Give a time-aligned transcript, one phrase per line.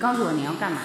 [0.00, 0.80] 告诉我你要干嘛？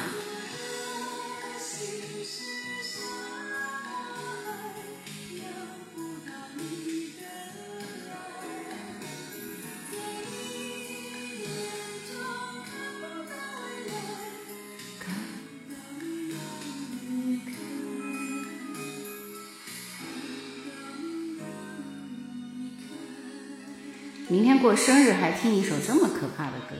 [24.27, 26.75] 明天过生日还听一首这么可怕的歌，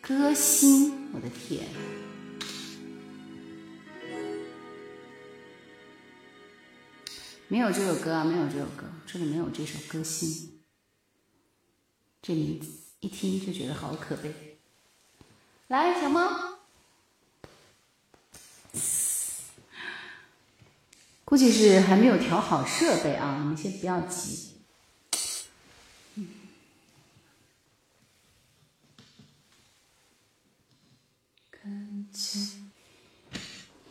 [0.00, 0.91] 歌星，
[7.62, 10.28] 没有这首歌啊，没有这首歌，这里没有这首《歌星》，
[12.20, 14.58] 这名字一听就觉得好可悲。
[15.68, 16.58] 来，小猫，
[21.24, 24.56] 估计是还没有调好设备啊，你们先不要急。
[31.52, 32.72] 看见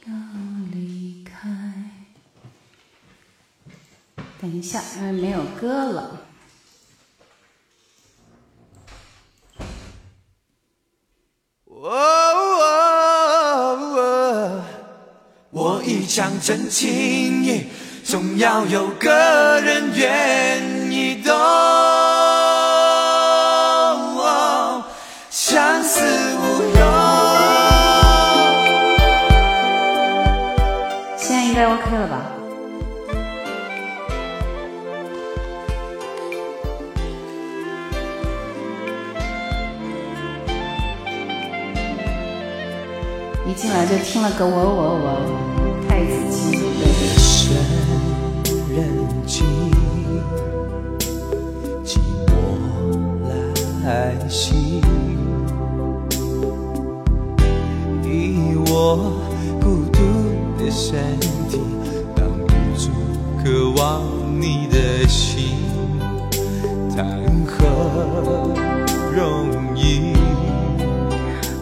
[0.06, 0.14] 要
[0.74, 1.90] 离开，
[4.42, 6.18] 等一下，因为没有歌了。
[15.50, 17.66] 我一腔真情意，
[18.06, 21.71] 总要有个人愿意懂。
[43.92, 45.06] 就听了个我我我，
[45.86, 46.72] 太子气了。
[47.20, 47.60] 深
[48.74, 48.80] 人
[49.28, 49.44] 静，
[51.84, 52.32] 寂寞
[53.84, 54.80] 来袭。
[58.02, 59.12] 以我
[59.60, 60.00] 孤独
[60.58, 61.20] 的身
[61.50, 61.60] 体，
[62.16, 62.92] 挡不住
[63.44, 64.02] 渴望
[64.42, 65.31] 你的心，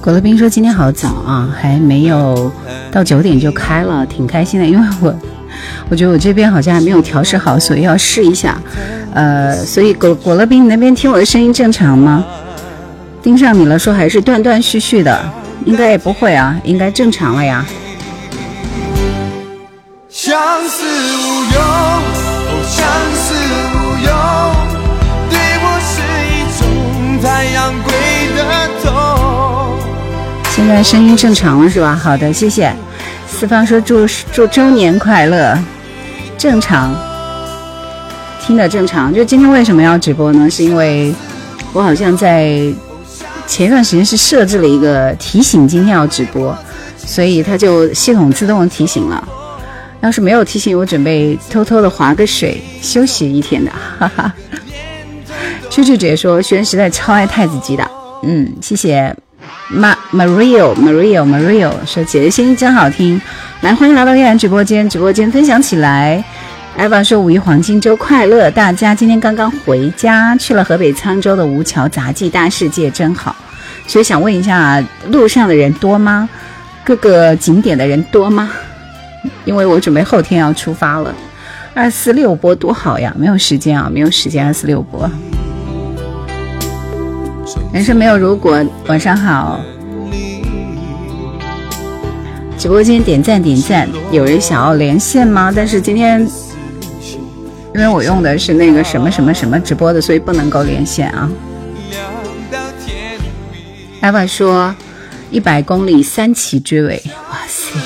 [0.09, 2.51] 果乐冰说今天好早啊，还没有
[2.91, 4.65] 到九点就开了，挺开心的。
[4.65, 5.15] 因为我
[5.87, 8.59] 我觉得我这边好像还没有调试好，所以要试一下。
[9.13, 12.25] 呃，所以果果乐冰，你那边听我的声音正常吗？
[13.21, 15.31] 盯上你了，说还是断断续续的，
[15.65, 17.63] 应该也不会啊，应该正常了呀。
[20.09, 20.35] 相
[20.67, 22.83] 思无用，哦，相
[30.59, 31.95] 现在声音正常了是吧？
[31.95, 32.69] 好的，谢谢。
[33.25, 35.57] 四方说祝祝周年快乐，
[36.37, 36.93] 正常，
[38.41, 39.13] 听的正常。
[39.13, 40.49] 就今天为什么要直播呢？
[40.49, 41.15] 是因为
[41.71, 42.51] 我好像在。
[43.47, 46.55] 前一段时间是设置了一个提醒，今天要直播，
[46.97, 49.25] 所以它就系统自动提醒了。
[50.01, 53.71] 要是没有提醒，我准备偷偷的划个水休息一天的。
[53.97, 54.33] 哈哈。
[55.69, 57.89] 秋秋姐说，学生时代超爱太子鸡的。
[58.23, 59.15] 嗯，谢谢。
[59.71, 63.21] Ma Mario Mario Mario 说姐姐声音真好听，
[63.61, 66.23] 来欢迎来到叶然直播间，直播间分享起来。
[66.77, 73.35] 艾娃说五一黄金周快乐，大家今天刚刚回家，去了河北沧州的吴桥杂技大世界，真好。
[73.85, 76.29] 所以想问一下，路上的人多吗？
[76.83, 78.49] 各个景点的人多吗？
[79.45, 81.13] 因为我准备后天要出发了，
[81.73, 83.13] 二四六播多好呀！
[83.17, 85.09] 没有时间啊，没有时间二四六播。
[87.73, 89.59] 人生没有如果，晚上好。
[92.57, 95.51] 直播间点赞点赞，有人想要连线吗？
[95.55, 96.27] 但是今天。
[97.75, 101.29] 因为我用的是那个什么什么什么直播的，所以不能够连线啊。
[104.01, 104.75] 艾娃说，
[105.29, 107.79] 一百公里三骑追尾，哇塞！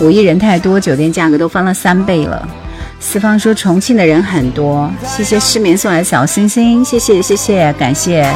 [0.00, 2.46] 五一人太多，酒店价格都翻了三倍了。
[3.00, 8.30] 四方说重庆的人很多，谢谢失眠送来小星星，谢谢谢谢感谢。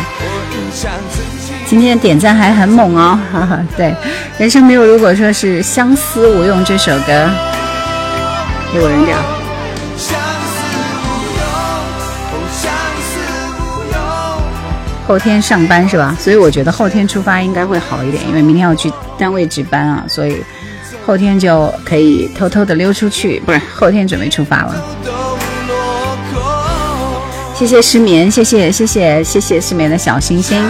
[1.67, 3.61] 今天点赞还很猛哦，哈哈。
[3.77, 3.95] 对，
[4.39, 7.29] 人生没有如果说是相思无用这首歌，
[8.73, 9.17] 给我扔掉。
[15.07, 16.17] 后天上班是吧？
[16.19, 20.43] 所以我觉得后天出发应该会好一点，因为明天要去单位值班啊，所以
[21.07, 24.85] 后天就可以偷偷的溜出去，不是后天准备出发了。
[27.55, 30.63] 谢谢失眠，谢谢谢谢谢谢失眠的小星星。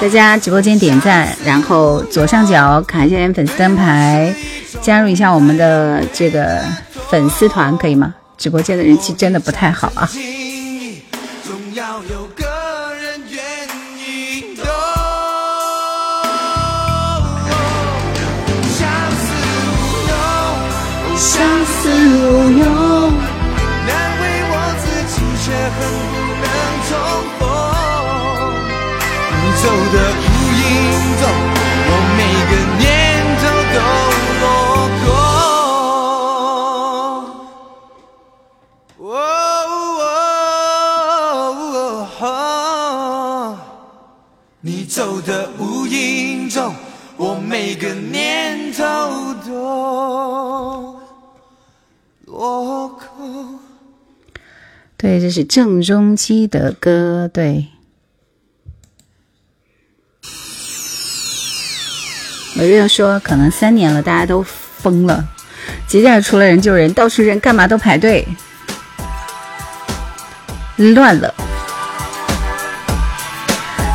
[0.00, 4.32] 大家直播间点赞，然后左上角卡一下粉丝灯牌，
[4.80, 6.60] 加入一下我们的这个
[7.08, 8.14] 粉丝团，可以吗？
[8.36, 10.08] 直播间的人气真的不太好啊。
[21.88, 22.62] 相思无用，
[23.86, 23.90] 难
[24.20, 25.76] 为我自己，却恨
[26.12, 26.46] 不能
[26.84, 26.90] 重
[27.38, 27.40] 逢。
[29.32, 30.60] 你走的无影
[31.18, 31.22] 踪，
[31.88, 32.84] 我每个念
[33.40, 33.42] 头
[33.74, 33.76] 都
[34.40, 34.44] 落
[35.00, 35.08] 空。
[44.60, 46.74] 你走的无影踪，
[47.16, 49.27] 我每个念头
[54.98, 57.30] 对，这是郑中基的歌。
[57.32, 57.68] 对，
[62.56, 65.24] 我就说，可能三年了，大家都疯了，
[65.86, 68.26] 节假日除了人就人，到处人，干嘛都排队，
[70.76, 71.32] 乱了。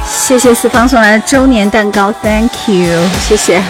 [0.08, 3.62] 谢谢四方送来的周年蛋糕，Thank you，谢谢。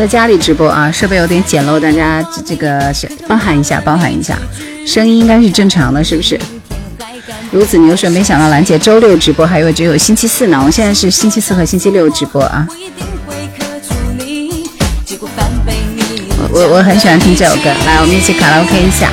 [0.00, 2.90] 在家里直播啊，设备有点简陋，大家这个
[3.28, 4.34] 包涵一下，包涵一下，
[4.86, 6.40] 声音应该是正常的，是不是？
[7.50, 10.58] 如此牛水，没想到兰姐周六直播，还以为只有星期四呢。
[10.64, 12.66] 我现在是星期四和星期六直播啊。
[16.38, 19.10] 我我我很喜欢听这首歌，来，我们一起卡拉 OK 一下。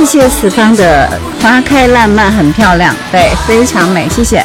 [0.00, 1.10] 谢谢四方的
[1.42, 4.42] 花开烂漫很漂亮，对，非常美，谢谢。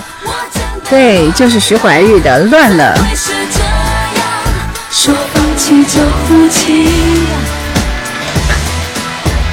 [0.89, 2.93] 对，就是徐怀钰的乱了。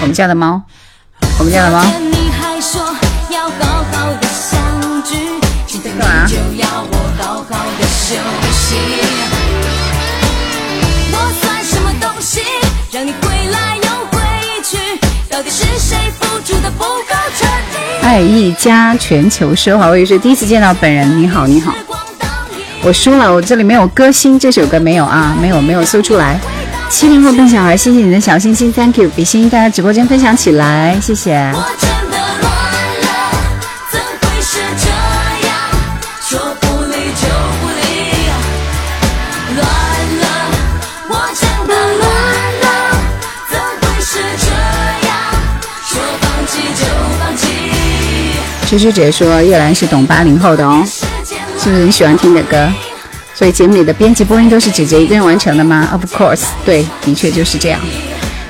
[0.00, 0.61] 我们家的猫，
[1.38, 1.85] 我们家的猫。
[5.85, 6.26] 干嘛？
[18.12, 21.19] 爱一家全球奢华，我也是第一次见到本人。
[21.19, 21.73] 你好，你好，
[22.83, 26.38] 我输了，我这里没有歌星这首歌没有啊，没有没有搜出来。
[26.90, 31.50] 七零后笨小孩，谢谢你的小心心，Thank you，比心，大家直播间分享起来，谢谢。
[48.73, 50.83] 芝芝姐说叶兰是懂八零后的哦，
[51.59, 52.67] 是不是你喜欢听的歌？
[53.35, 57.79] 所以节目里的编辑播音都是姐姐一个人完成的吗？Of course，对，的确就是这样。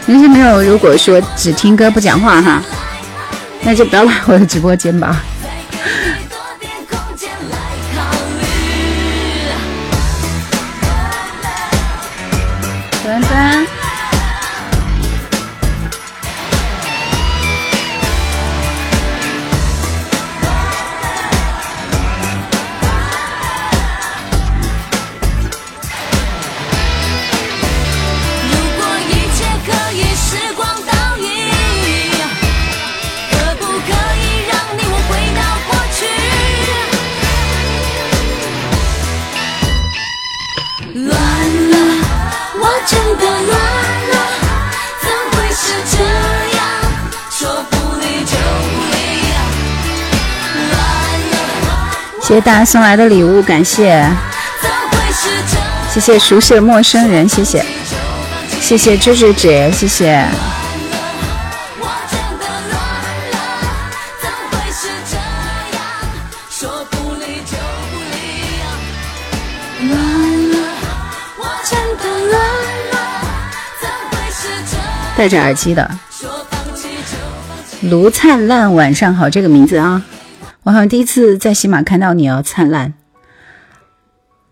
[0.07, 2.62] 那些没有，如果说只听歌不讲话哈，
[3.62, 5.25] 那就不要来我的直播间吧。
[52.45, 54.05] 大家送来的礼物，感谢，
[55.93, 57.65] 谢谢熟悉的陌生人，谢谢，
[58.61, 60.26] 谢谢芝芝姐，谢谢。
[75.17, 75.89] 戴着耳机的
[77.83, 80.02] 卢灿烂，晚上好，这个名字啊。
[80.65, 82.95] 我好像第一次在喜马看到你哦，灿烂。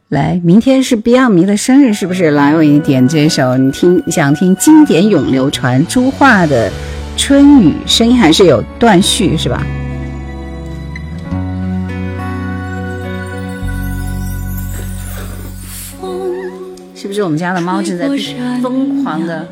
[0.09, 2.33] 来，明天是 Beyond 迷的生日，是不是？
[2.33, 6.69] 来，我给你点这首，你听，想听经典永流传朱桦的
[7.17, 9.65] 《春雨》，声音还是有断续，是吧？
[16.97, 18.09] 是不是我们家的猫正在
[18.61, 19.47] 疯狂的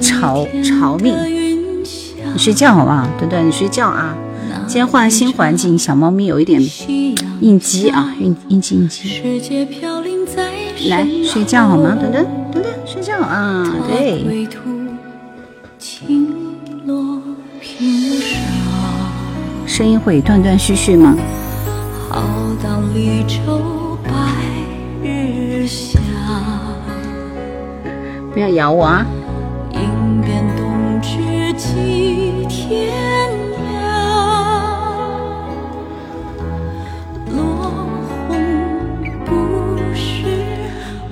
[0.00, 1.12] 吵吵你？
[2.32, 3.08] 你睡觉好不好？
[3.18, 4.16] 墩墩，你睡觉啊。
[4.66, 6.60] 今天换新环境，小猫咪有一点
[7.40, 9.22] 应激啊，应应激应激。
[10.88, 11.96] 来睡觉好吗？
[12.00, 14.48] 等等等等，睡觉啊，对。
[19.66, 21.16] 声音会断断续续吗？
[28.32, 29.06] 不要咬我啊！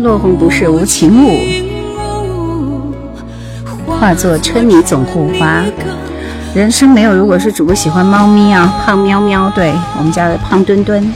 [0.01, 1.37] 落红不是无情物，
[3.87, 5.63] 化作春泥总护花。
[6.55, 11.13] 人生没有，如果是主播喜欢猫咪啊，胖喵喵，对我们家的胖墩墩。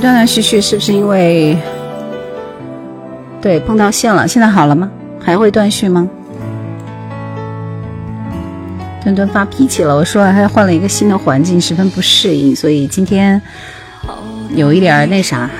[0.00, 1.56] 断断续续，是不是因为
[3.40, 4.26] 对碰到线了？
[4.28, 4.90] 现在好了吗？
[5.20, 6.08] 还会断续吗？
[9.02, 13.40] 墩墩发脾气了，我说他换了一个新的环境，十分不适应，所以今天
[14.54, 15.50] 有一点那啥。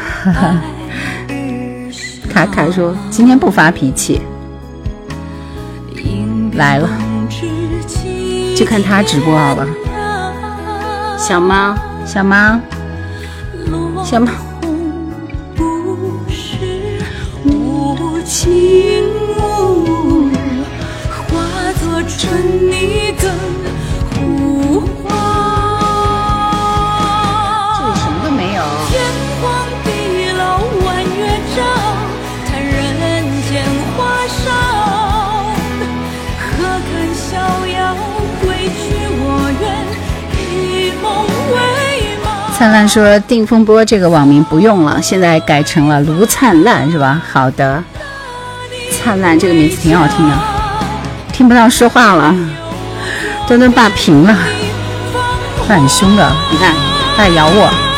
[2.32, 4.22] 卡卡说今天不发脾气，
[6.54, 6.88] 来了，
[8.56, 9.66] 就看他直播好了。
[11.18, 11.74] 小猫，
[12.06, 12.58] 小猫。
[14.04, 14.51] 行吧。
[42.72, 47.20] 烂说：“定风波这个网名不用了，现在改成了卢灿烂，是吧？
[47.30, 47.84] 好的，
[48.90, 50.34] 灿烂这个名字挺好听的，
[51.32, 52.34] 听不到说话了。
[53.46, 54.34] 墩墩霸屏了，
[55.68, 56.74] 他很凶的，你看，
[57.16, 57.91] 他咬我。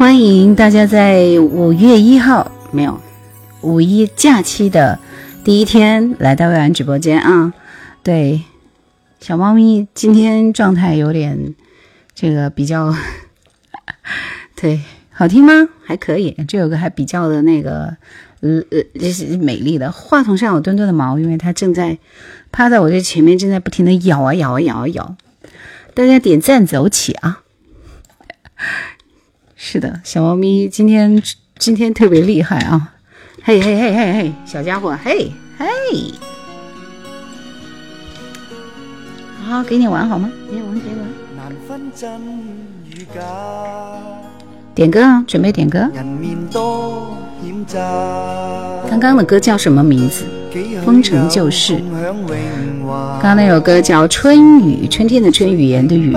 [0.00, 2.98] 欢迎大家在五月一号没有
[3.60, 4.98] 五一假期的
[5.44, 7.52] 第一天来到未完直播间啊！
[8.02, 8.40] 对，
[9.20, 11.54] 小猫咪今天状态有点
[12.14, 12.94] 这个比较，
[14.56, 15.68] 对，好听吗？
[15.84, 17.94] 还可以，这有个还比较的那个
[18.40, 19.92] 呃呃，这是美丽的。
[19.92, 21.98] 话筒上有墩墩的毛，因为它正在
[22.50, 25.16] 趴在我这前面，正在不停的咬啊咬啊咬啊咬。
[25.92, 27.42] 大家点赞走起啊！
[29.62, 31.22] 是的，小猫咪今天
[31.58, 32.94] 今天特别厉害啊！
[33.44, 35.66] 嘿嘿嘿嘿嘿，小家伙，嘿嘿，
[39.46, 40.30] 好，给你玩好吗？
[40.50, 41.06] 给你玩，给你玩。
[44.74, 45.90] 点歌啊，准备点歌。
[48.88, 50.24] 刚刚的歌叫什么名字？
[50.82, 51.78] 风尘旧事。
[53.20, 56.16] 刚刚那首歌叫《春雨》，春天的春，语言的语。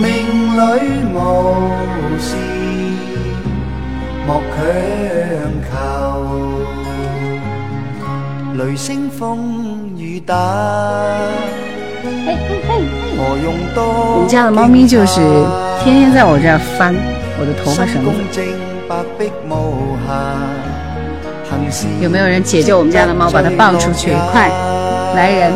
[0.00, 0.08] 命
[0.56, 0.60] 里
[1.12, 1.18] 无
[2.18, 2.34] 事
[4.26, 4.64] 莫强
[5.68, 5.76] 求，
[8.56, 10.34] 雷声风雨打，
[13.14, 13.84] 何用多？
[14.14, 15.20] 我们家的猫咪就是
[15.84, 16.94] 天天在我这儿翻
[17.38, 18.10] 我的头发绳子。
[22.00, 24.14] 有没有人解救我们家的猫，把它抱出去？
[24.32, 24.48] 快，
[25.14, 25.52] 来人！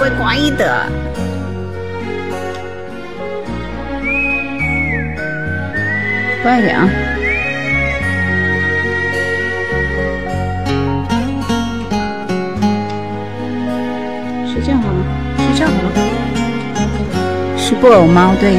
[0.00, 0.86] 乖乖的。
[6.42, 6.88] 快点啊！
[14.46, 15.04] 睡觉好了，
[15.36, 15.92] 睡觉好了。
[17.58, 18.56] 是布偶猫，对。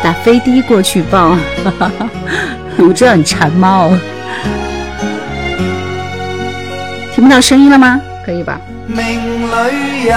[0.00, 1.36] 打飞的过去抱，
[2.78, 3.90] 我知道你馋猫。
[7.12, 8.00] 听不到声音了吗？
[8.24, 8.60] 可以吧？
[8.86, 10.14] 命里有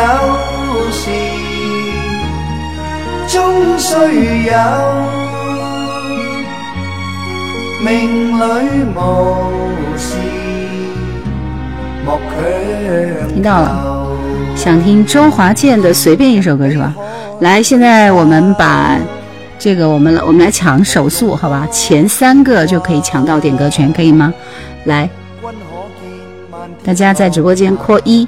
[0.92, 1.10] 时
[3.30, 3.96] 终须
[4.44, 4.54] 有，
[7.82, 8.44] 命里
[8.94, 8.98] 无
[9.98, 10.18] 事
[12.06, 14.08] 莫强听到了，
[14.56, 16.94] 想听周华健的随便一首歌是吧？
[17.40, 18.98] 来，现在我们把
[19.58, 21.66] 这个我们我们来抢手速，好吧？
[21.72, 24.34] 前三个就可以抢到点歌权，可以吗？
[24.84, 25.10] 来。
[26.84, 28.28] 大家在直播间扩一，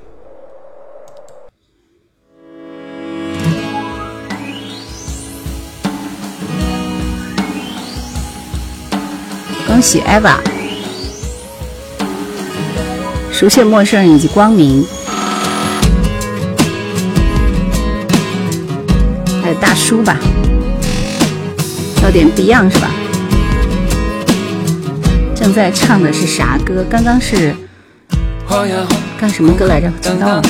[9.81, 10.35] 恭喜 Eva，
[13.31, 14.85] 熟悉陌生人以及光明，
[19.41, 20.19] 还有大叔吧，
[22.03, 22.91] 要点 Beyond 是吧？
[25.33, 26.85] 正在唱的是啥歌？
[26.87, 27.55] 刚刚是
[29.19, 29.91] 干什么歌来着？
[29.99, 30.43] 知道了，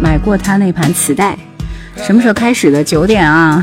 [0.00, 1.36] 买过他那盘磁带，
[1.94, 2.82] 什么时候开始的？
[2.82, 3.62] 九点啊，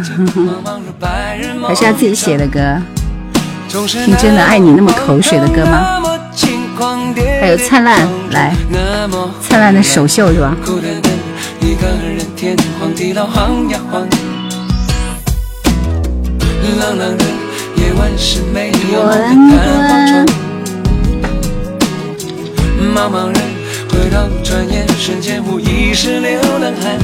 [1.68, 2.80] 还是他自己写的歌？
[3.70, 6.02] 听真的爱你那么口水的歌吗？
[7.40, 8.56] 还有灿烂来，
[9.48, 10.56] 灿烂的首秀是吧？
[11.60, 14.08] 一个人天荒地老晃呀晃。
[16.80, 17.26] 冷冷的
[17.76, 20.26] 夜晚是没有梦的弹簧床。
[22.96, 23.40] 茫茫人
[23.92, 26.98] 回头转眼，瞬间无疑是流浪汉。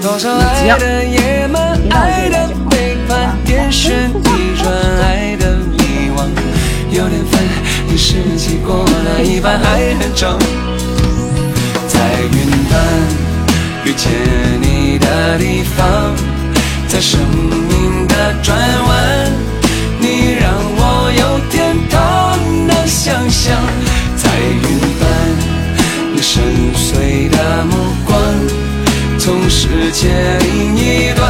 [0.00, 2.48] 多少爱的野蛮，爱的
[3.26, 4.30] 背叛，天旋地
[4.62, 6.28] 转，爱的迷惘。
[6.90, 7.42] 有点烦，
[7.92, 10.38] 一世纪过了一半还很长。
[11.88, 12.80] 在云端
[13.84, 14.10] 遇见
[14.60, 16.14] 你的地方，
[16.88, 19.32] 在生命的转弯，
[19.98, 23.56] 你让我有天堂的想象。
[24.16, 24.62] 在云
[24.98, 25.08] 端，
[26.14, 26.42] 你深
[26.74, 28.18] 邃的目光，
[29.18, 30.08] 从世界
[30.40, 31.26] 另一端，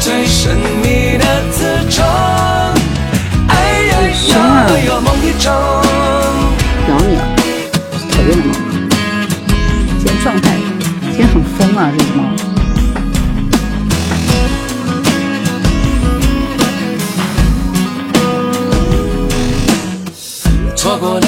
[0.00, 2.04] 最神秘的磁场。
[3.48, 4.34] 哎呀呀，
[4.86, 5.52] 有梦一场。
[6.88, 7.22] 咬你了，
[8.10, 8.48] 讨厌的猫。
[9.98, 10.56] 今天状态，
[11.02, 12.18] 今天很疯啊，这只猫。
[20.74, 21.26] 错过了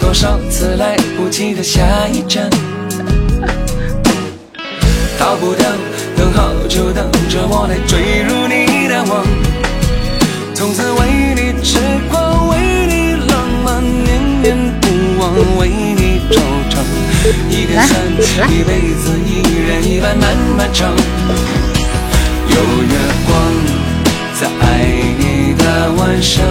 [0.00, 2.48] 多少次来不及的下一站，
[5.18, 5.68] 逃不掉，
[6.22, 9.26] 等好久等着我来坠入你的网，
[10.54, 14.86] 从此为你痴狂，为你浪漫，念念不
[15.18, 16.38] 忘，为你惆
[16.70, 16.78] 怅。
[17.50, 17.98] 一个伞，
[18.48, 20.94] 一辈子一人一半漫漫长，
[22.46, 22.94] 有月
[23.26, 23.34] 光
[24.38, 24.86] 在爱
[25.18, 26.46] 你的晚上。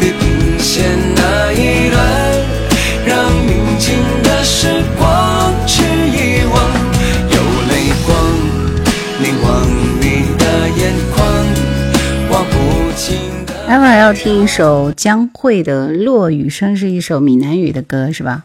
[0.00, 2.00] 地平线那一端，
[3.04, 4.81] 让宁静的时
[13.66, 18.44] 待会儿要听一首江蕙的《落雨声》，是一首闽南语的歌，是吧？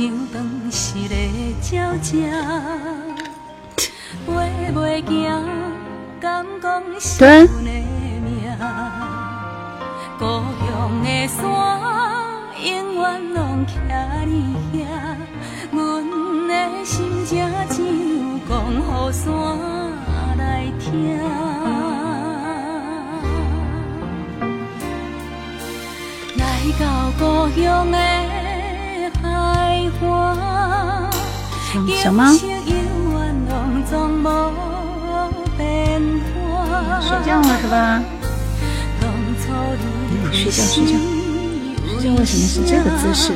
[0.00, 1.14] 像长逝的
[1.70, 2.16] 鸟只，
[4.26, 4.32] 飞
[4.74, 5.44] 袂行，
[6.18, 7.70] 敢讲是阮的
[8.24, 8.56] 命？
[10.18, 11.44] 故乡的山，
[12.64, 13.68] 永远拢徛
[14.24, 14.88] 你遐。
[15.70, 15.76] 阮
[16.48, 17.30] 的心情
[17.68, 17.90] 只有
[18.48, 18.82] 讲予
[19.12, 19.28] 山
[20.38, 20.88] 来听。
[26.38, 26.42] 来
[26.80, 26.82] 到
[27.18, 28.19] 故乡的。
[32.02, 32.48] 小猫，睡
[37.26, 38.02] 觉了是吧？
[40.32, 40.92] 睡觉睡觉，
[41.86, 43.32] 睡觉为什么是这个姿势？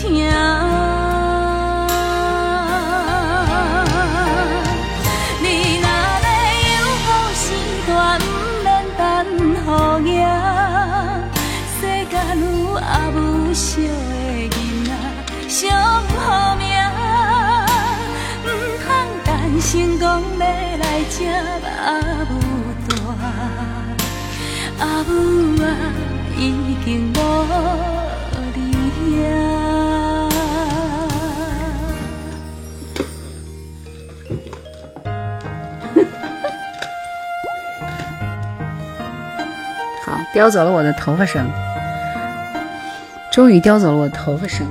[0.00, 1.01] 小
[25.02, 25.92] 啊
[26.36, 27.16] 已经无。
[40.04, 41.48] 好，叼走了我的头发绳。
[43.30, 44.66] 终于叼走了我头发绳。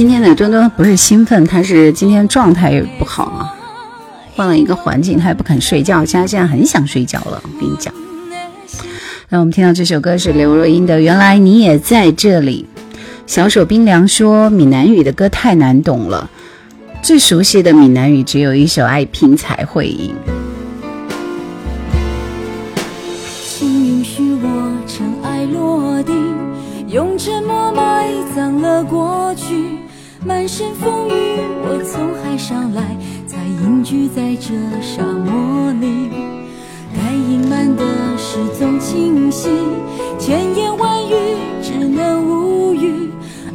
[0.00, 3.54] 今天今天的墩墩不是兴奋，他是今天状态不好啊。
[4.34, 6.02] 换了一个环境，他也不肯睡觉。
[6.02, 7.92] 现在现在很想睡觉了，我跟你讲。
[9.28, 12.66] 那我们听到这首歌是刘若英的《原来你也在这里》。
[13.26, 16.30] 小手冰凉说闽南语的歌太难懂了，
[17.02, 20.14] 最熟悉的闽南语只有一首《爱拼才会赢》。
[23.44, 26.14] 请允许我尘埃落定，
[26.88, 29.69] 用沉默埋葬了过去。
[30.22, 31.12] 满身风雨，
[31.62, 32.82] 我从海上来，
[33.26, 34.52] 才隐居在这
[34.82, 36.10] 沙漠里。
[36.94, 37.82] 该隐瞒的
[38.18, 39.48] 事总清晰，
[40.18, 41.14] 千言万语
[41.62, 43.08] 只能无语。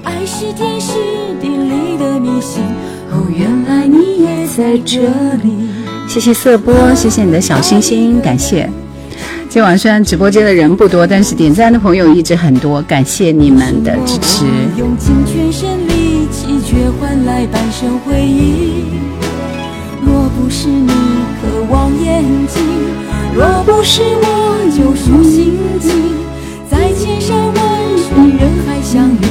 [0.03, 0.93] 爱是天时
[1.39, 2.63] 地利的迷信。
[3.11, 5.01] 哦，原来你也在这
[5.43, 5.69] 里。
[6.07, 8.67] 谢谢色波，谢谢你的小心心，感谢。
[9.49, 14.45] 今晚虽然直播间的人不多，但是点赞的朋友一直很多，感谢你们的支持。
[14.77, 15.94] 用尽全身力气，
[16.85, 18.83] 却换来半生回忆。
[20.05, 20.87] 若不是你
[21.41, 22.61] 渴望眼睛，
[23.33, 25.89] 若不是我救赎心情，
[26.69, 27.55] 在千山万
[27.97, 29.25] 水人海相遇。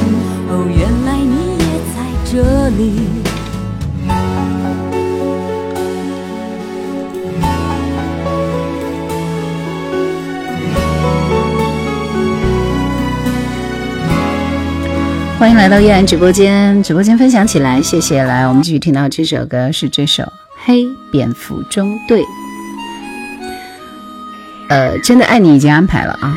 [0.49, 1.65] 哦，原来你也
[1.95, 1.97] 在
[2.29, 3.14] 这里。
[15.45, 18.23] 欢迎来到叶兰直播间，直播间分享起来，谢谢。
[18.23, 20.23] 来，我们继续听到这首歌是这首
[20.65, 22.19] 《黑蝙蝠中队》。
[24.69, 26.33] 呃，真的爱你已经安排了啊。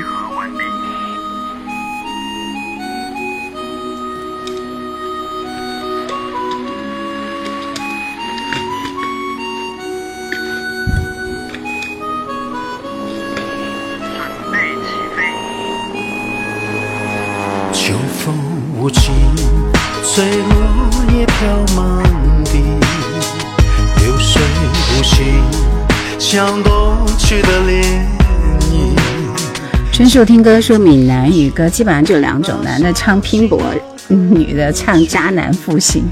[30.19, 33.63] 春树听歌说闽南语歌基本上就两种，男的唱拼搏，
[34.09, 36.03] 女的唱渣男复兴。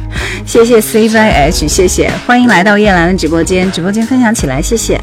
[0.46, 5.00] 谢谢 C Y H，谢谢，欢迎来到叶兰的直播间，直播间分享起来，谢谢，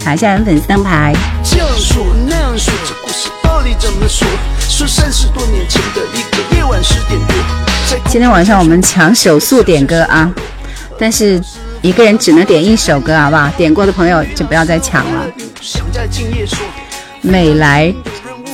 [0.00, 1.14] 卡一下粉丝灯牌。
[1.44, 4.26] 这样说那样说，这故事到底怎么说？
[4.68, 7.36] 说三十多年前的一个夜晚十点多。
[8.06, 10.28] 今天晚上我们抢手速点歌啊，
[10.98, 11.40] 但是。
[11.82, 13.48] 一个人只能点一首歌，好不好？
[13.56, 15.26] 点过的朋友就不要再抢了。
[17.22, 17.90] 美来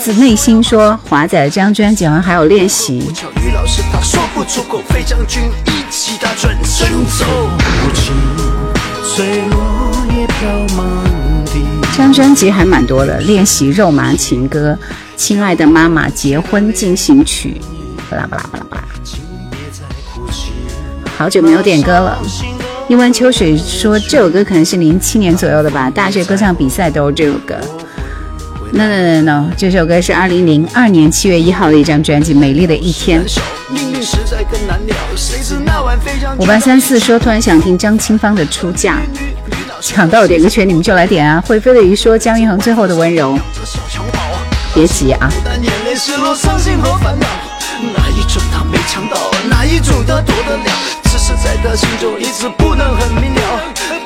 [0.07, 3.11] 自内心说，华仔这张专辑好像还有练习。
[11.91, 14.79] 这张专辑还蛮多的，练习肉麻情歌，
[15.17, 17.61] 亲爱的妈妈结婚进行曲，
[18.09, 18.85] 巴拉巴拉巴拉巴拉。
[21.19, 22.17] 好久没有点歌了。
[22.87, 27.57] 一湾秋水说这首歌可能是零七年左右的吧，大学歌唱比赛都是这首歌。
[28.73, 33.25] No no no no，这首歌是二零零二年七月一号的一张专辑《美丽的一天》。
[36.37, 38.97] 五八三四说突然想听张清芳的《出嫁》，
[39.81, 41.43] 抢到点歌权你们就来点啊！
[41.47, 43.39] 会飞的鱼说姜育恒最后的温柔，
[44.75, 45.31] 别急啊。
[51.43, 53.41] 在他心中一直不能很明了，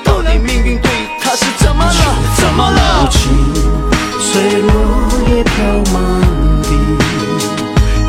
[0.05, 1.93] 到底命运对他是怎么了？
[2.37, 3.90] 怎么了？
[4.33, 4.71] 随落
[5.29, 5.53] 叶飘
[5.93, 6.23] 满
[6.63, 6.71] 地，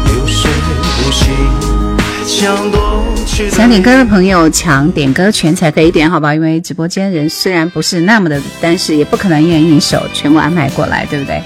[0.06, 0.52] 流水
[1.00, 1.34] 无情，
[2.28, 3.50] 想夺去。
[3.50, 6.36] 想点歌的朋友抢点歌权才可以点，好吧？
[6.36, 11.42] 因为直播间人虽然不是那么的，但是也不可能一人一首全部安排过来，对不对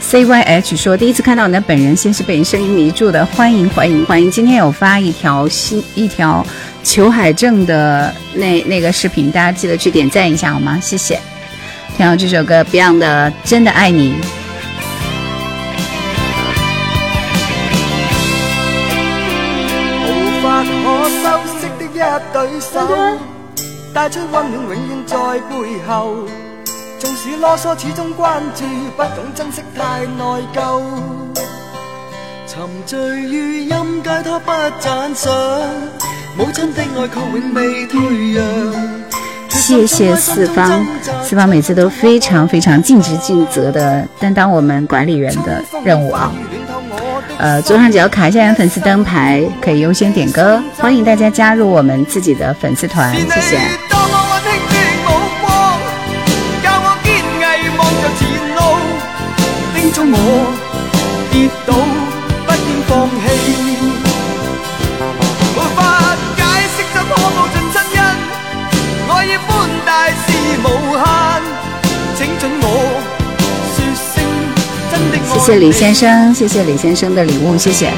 [0.00, 4.28] ？C Y H 说：“第一次看到你的本人，先是被你声音迷住的，欢迎欢迎欢迎！
[4.28, 6.44] 今天有发一条新一条
[6.82, 10.76] 裘海正的那那个视频，大家记得去点赞一下好吗？
[10.82, 11.20] 谢谢。
[11.98, 14.12] 听到这首歌 Beyond 的《真的爱你》。”
[20.06, 20.68] 无法可
[21.08, 21.98] 修饰的一
[22.32, 22.78] 对手，
[23.92, 25.16] 带出温暖永远在
[25.50, 25.52] 背
[25.88, 26.24] 后。
[27.00, 28.62] 纵使啰嗦，始终关注，
[28.96, 30.22] 不懂珍惜，太内
[30.54, 30.80] 疚。
[32.46, 35.32] 沉醉于音阶，他不赞赏。
[36.36, 38.44] 母亲的爱却永未退让。
[39.68, 40.82] 谢谢四方，
[41.22, 46.32] 四方每次都非常非常尽职尽责的担当我们管理员的任务啊。
[47.36, 50.58] 呃，左上角卡一下粉丝灯牌，可以优先点歌。
[50.78, 53.60] 欢迎大家加入我们自己的粉丝团，谢谢。
[60.10, 61.74] 我跌倒，
[75.32, 77.92] 谢谢李先生，谢谢李先生的礼物，谢谢。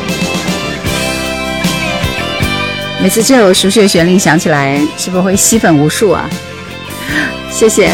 [3.03, 6.29] 每次这首熟悉的旋律响起来，是不是会吸粉无数啊？
[7.51, 7.91] 谢谢，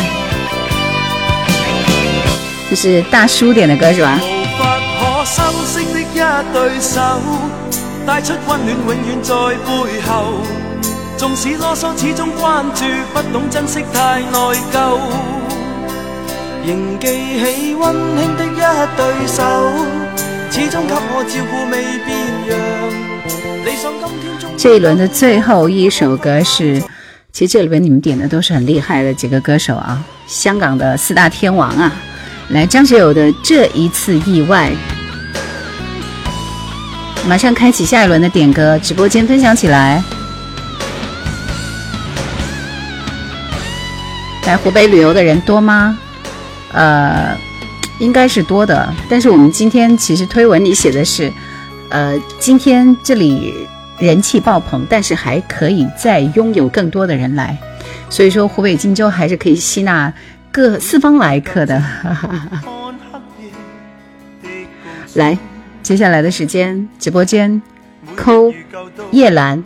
[2.68, 4.20] 这是大叔点的歌是吧？
[8.06, 10.65] 带出温暖，永远在背后。
[11.16, 14.38] 纵使啰嗦，始终关注，不懂珍惜，太内
[14.70, 14.98] 疚
[16.62, 17.06] 仍记
[17.42, 18.58] 起温馨的一
[18.96, 19.42] 对手，
[20.50, 22.18] 始终给我照顾未变
[22.50, 22.58] 样。
[23.64, 24.50] 理想今天中。
[24.58, 26.82] 这一轮的最后一首歌是，
[27.32, 31.90] 其实这里边你们点的都是很厉害的几个歌手啊，香港的四大天王啊。
[32.50, 34.70] 来，张学友的这一次意外，
[37.26, 40.04] 马上开启下一轮的点歌直播间，分享起来。
[44.46, 45.98] 来湖北旅游的人多吗？
[46.72, 47.36] 呃，
[47.98, 51.32] 应该是多的，但是我们今天其实推文里写的是，
[51.88, 53.66] 呃，今天这里
[53.98, 57.58] 人气爆棚，但是还可以再拥有更多的人来，
[58.08, 60.12] 所以说湖北荆州还是可以吸纳
[60.52, 61.82] 各四方来客的。
[65.14, 65.36] 来，
[65.82, 67.60] 接下来的时间，直播间
[68.14, 68.54] 扣
[69.10, 69.64] 叶兰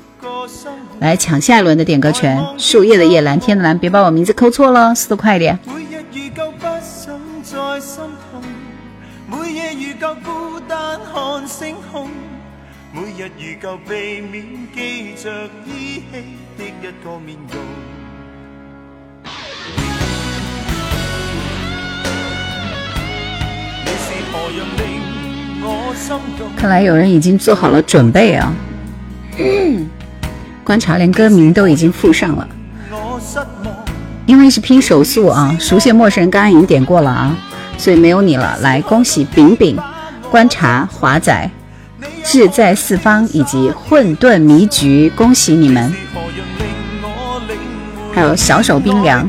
[1.00, 5.58] 来抢下一轮的点歌权，树叶的叶蓝，天的蓝，别把我名字扣错了，速度快一点。
[12.92, 14.44] 日如旧避免
[14.74, 15.30] 记着
[15.64, 16.24] 依稀
[16.58, 17.58] 的一个面容。
[26.56, 28.52] 看来有人已经做好了准备啊！
[30.70, 32.46] 观察连歌名都已经附上了，
[34.24, 35.52] 因为是拼手速啊！
[35.58, 37.36] 熟悉陌生人刚刚已经点过了啊，
[37.76, 38.56] 所以没有你了。
[38.60, 39.76] 来，恭喜饼饼、
[40.30, 41.50] 观察、华仔。
[42.22, 45.92] 志在四方以及混沌迷局，恭喜你们！
[48.12, 49.28] 还有小手冰凉。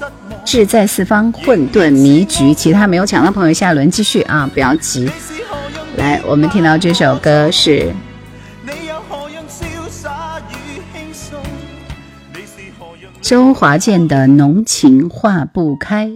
[0.51, 5.09] 志在四方、混沌迷局，其他没有抢到朋友，下一轮继续啊，不要急。
[5.95, 7.93] 来，我们听到这首歌是
[13.21, 16.09] 周华健的《浓情化不开》。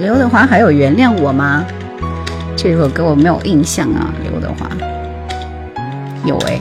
[0.00, 1.64] 刘德华还有原谅我吗？
[2.56, 4.12] 这首歌我没有印象啊。
[4.24, 4.68] 刘德华
[6.24, 6.60] 有哎，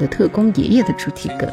[0.00, 1.46] 的特工爷爷的主题歌。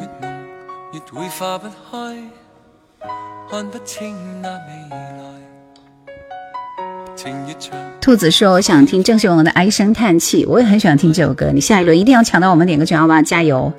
[7.99, 11.51] 兔子说：“我想听郑秀文的唉声叹气。”我也很喜欢听这首歌。
[11.53, 13.21] 你下一轮一定要抢到我们点歌权，好吧？
[13.21, 13.73] 加油！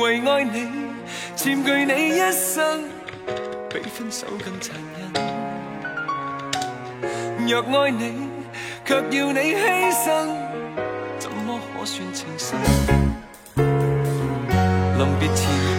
[0.00, 0.68] 为爱你，
[1.34, 2.84] 占据你一生。
[3.70, 5.10] 比分手更残忍。
[7.48, 8.28] 若爱你，
[8.84, 10.28] 却要你牺牲，
[11.18, 13.01] 怎么可算情深？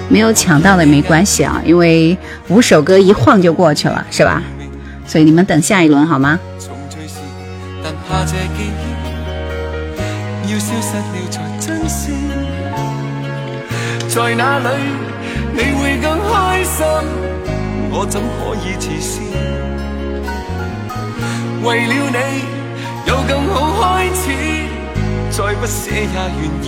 [0.10, 2.18] 没有抢到的没关系啊，因为
[2.48, 4.41] 五首歌一晃就过去了，是吧？
[5.06, 6.39] 所以你们等下一轮好吗？
[7.84, 8.72] 但怕这记
[10.48, 12.14] 忆要消失了才珍惜，
[14.08, 14.68] 在哪里
[15.52, 16.86] 你会更开心？
[17.91, 19.20] 我怎可以自私？
[21.62, 22.18] 为了你
[23.06, 24.24] 有更好开始，
[25.30, 26.66] 再不舍也愿意。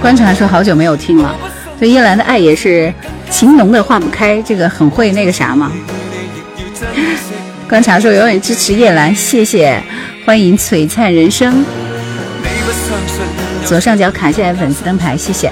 [0.00, 1.34] 观察说好久没有听了，
[1.78, 2.92] 对叶兰的爱也是
[3.30, 5.72] 情浓的化不开，这个很会那个啥嘛。
[7.68, 9.82] 观察说永远支持叶兰，谢谢。
[10.24, 11.64] 欢迎璀璨人生，
[13.64, 15.50] 左上角卡下来粉丝灯牌，谢谢。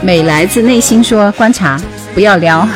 [0.00, 1.80] 美来自内心说观察，
[2.14, 2.68] 不要撩。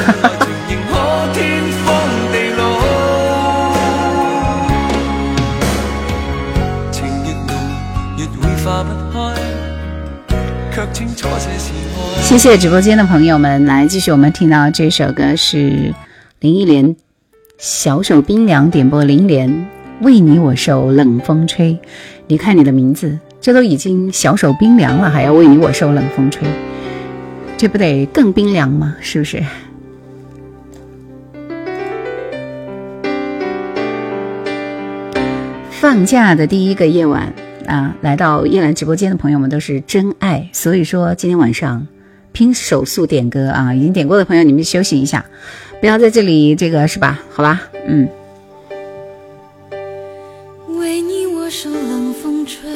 [12.22, 15.92] 谢谢直播间的朋友们，来继续我们听到这首歌是
[16.38, 16.94] 林忆莲
[17.58, 19.66] 《小手冰凉》点播，林莲
[20.02, 21.76] 为你我受冷风吹，
[22.28, 26.46] 离开你的名字，这都已经小手冰凉了，还要为你我受冷风吹，
[27.56, 28.94] 这不得更冰凉吗？
[29.00, 29.42] 是不是？
[35.70, 37.32] 放假的第一个夜晚
[37.68, 41.86] 啊，来到叶兰直播间的朋友们都是真爱，所以说今天晚上。
[42.30, 43.74] 拼手速点歌啊！
[43.74, 45.24] 已经点过的朋友，你们休息一下，
[45.80, 47.18] 不要在这里这个是吧？
[47.30, 48.06] 好吧，嗯。
[50.78, 52.70] 为你我受冷风吹，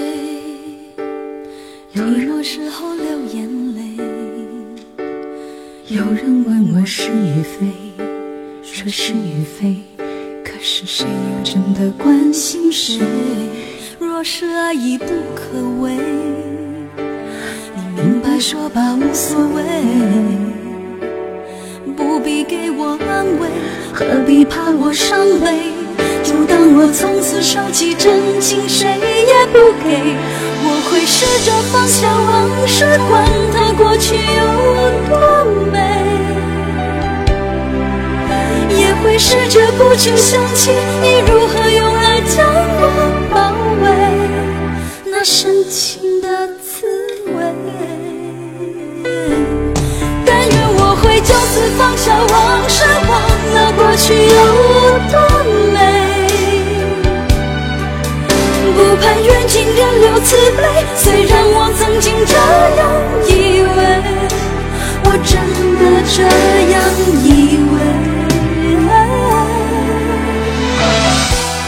[1.95, 3.83] 寂寞时候流眼泪。
[5.89, 7.67] 有人问我是与非，
[8.65, 9.77] 说是与非，
[10.43, 12.99] 可是谁又真的关心谁？
[14.03, 15.43] 若是爱已不可
[15.81, 15.93] 为。
[17.75, 19.63] 你明白说吧，无所谓，
[21.97, 23.49] 不必给我安慰，
[23.93, 25.71] 何必怕我伤悲？
[26.25, 30.17] 就当我从此收起真情，谁也不给。
[30.65, 34.43] 我会试着放下往事，管它过去有
[35.09, 35.15] 多
[35.71, 35.79] 美，
[38.77, 42.45] 也会试着不去想起你如何用爱将
[42.81, 42.83] 我，
[45.23, 46.85] 那深情的滋
[47.27, 47.39] 味。
[50.27, 52.29] 但愿我会就此放下往
[52.69, 53.15] 事，忘
[53.55, 54.35] 了过去有
[55.13, 55.15] 多
[55.73, 55.79] 美。
[58.75, 60.61] 不盼缘尽人留慈悲，
[60.97, 62.35] 虽然我曾经这
[62.81, 62.83] 样
[63.29, 63.31] 以
[63.63, 63.79] 为，
[65.05, 65.39] 我真
[65.79, 66.27] 的这
[66.73, 66.83] 样
[67.23, 67.31] 以
[67.71, 67.79] 为。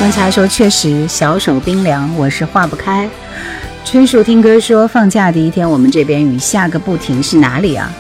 [0.01, 3.09] 观察说，确实小手冰凉，我是化不开。
[3.85, 7.93] 春树听歌说，放假第一天，我们这边雨下个不停，是哪里啊？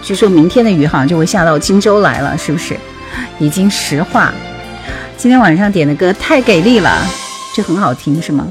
[0.00, 2.76] 据说明天的雨好像就会下到荆州来了，是不是？
[3.38, 4.32] 已经实话。
[5.16, 7.04] 今天晚上点的歌太给力了，
[7.54, 8.46] 这很好听是吗？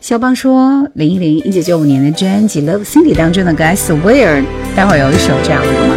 [0.00, 4.42] 肖邦说，林忆莲一九九五年的专辑《Love Cindy》当中的歌《I Swear》，
[4.76, 5.94] 待会儿有一首这样的吗？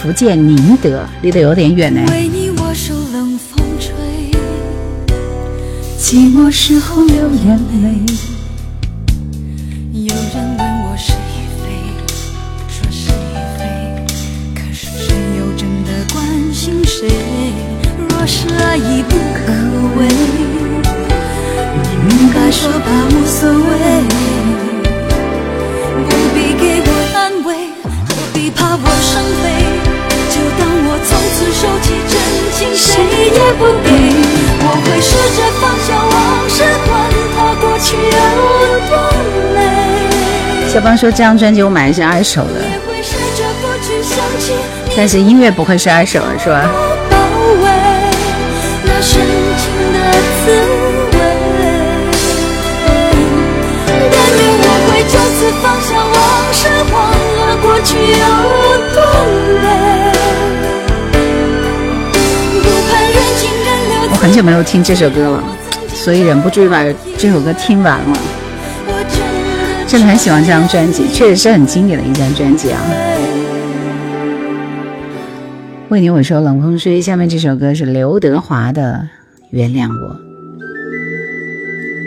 [0.00, 2.00] 福建宁德，离得有点远呢。
[6.08, 7.98] 寂寞时候流眼泪，
[9.92, 11.66] 有人问我是与非，
[12.68, 13.66] 说是与非，
[14.54, 16.22] 可是谁又真的关
[16.54, 17.08] 心谁？
[18.08, 19.50] 若是爱已不可
[19.98, 20.06] 为，
[21.74, 24.06] 你明白说吧，无所谓，
[26.04, 27.48] 不必给我安慰，
[27.82, 29.44] 何必怕我伤悲？
[30.30, 32.14] 就当我从此收起真
[32.52, 32.86] 情，谁
[33.26, 34.25] 也不给。
[35.06, 36.14] 试着放下往
[36.48, 36.90] 事，管
[37.36, 38.18] 它过去有
[38.88, 38.92] 多
[39.54, 39.56] 美。
[40.68, 42.60] 小芳说：“这张专辑我买的是二手的，
[44.96, 46.68] 但是音乐不会是二手的，是吧？”
[48.84, 49.22] 那深
[49.56, 49.98] 情的
[50.42, 50.50] 滋
[51.12, 51.18] 味。
[54.10, 56.16] 但愿我会就此放下往
[56.52, 56.60] 事，
[56.92, 56.94] 忘
[57.46, 58.24] 了过去有
[58.92, 58.98] 多
[59.62, 59.64] 美。
[64.36, 65.42] 久没有听这首歌了，
[65.88, 66.84] 所以忍不住把
[67.16, 68.18] 这首歌听完了。
[69.86, 72.78] 真的很喜欢这张专辑，确实是很经典的一张专辑啊。
[75.88, 79.08] 为你我说冷风吹，下面这首歌是刘德华的
[79.52, 80.10] 《原谅我》。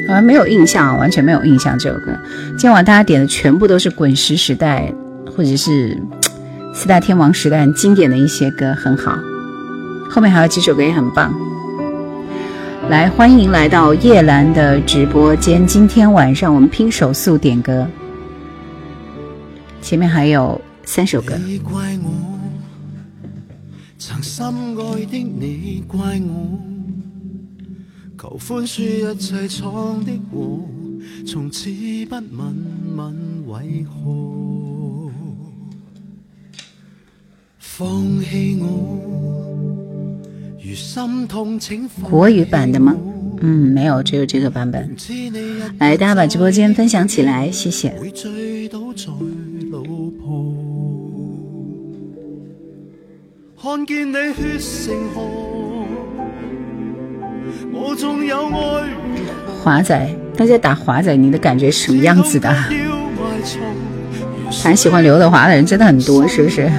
[0.07, 2.11] 好像没有印象，完全没有印象这首歌。
[2.59, 4.93] 今晚大家点的全部都是滚石时代
[5.35, 5.97] 或者是
[6.75, 9.17] 四大天王时代经典的一些歌，很好。
[10.11, 11.33] 后面还有几首歌也很棒。
[12.89, 15.65] 来，欢迎来到叶兰的直播间。
[15.67, 17.87] 今天晚上我们拼手速点歌，
[19.79, 21.35] 前面还有三首歌。
[21.37, 22.09] 你怪我，
[23.99, 26.57] 曾深爱的你怪我，
[28.17, 30.59] 求宽恕一切闯的祸，
[31.27, 31.69] 从此
[32.09, 32.41] 不问
[32.97, 35.11] 问为何，
[37.59, 39.68] 放弃我。
[42.09, 42.95] 国语版的吗？
[43.41, 44.95] 嗯，没有，只有这个版本。
[45.79, 47.95] 来，大家把直播间分享起来，谢谢。
[59.61, 62.53] 华仔，大家打华仔，你的感觉什么样子的？
[64.51, 66.69] 反正喜欢刘德华的人真的很多，是不是？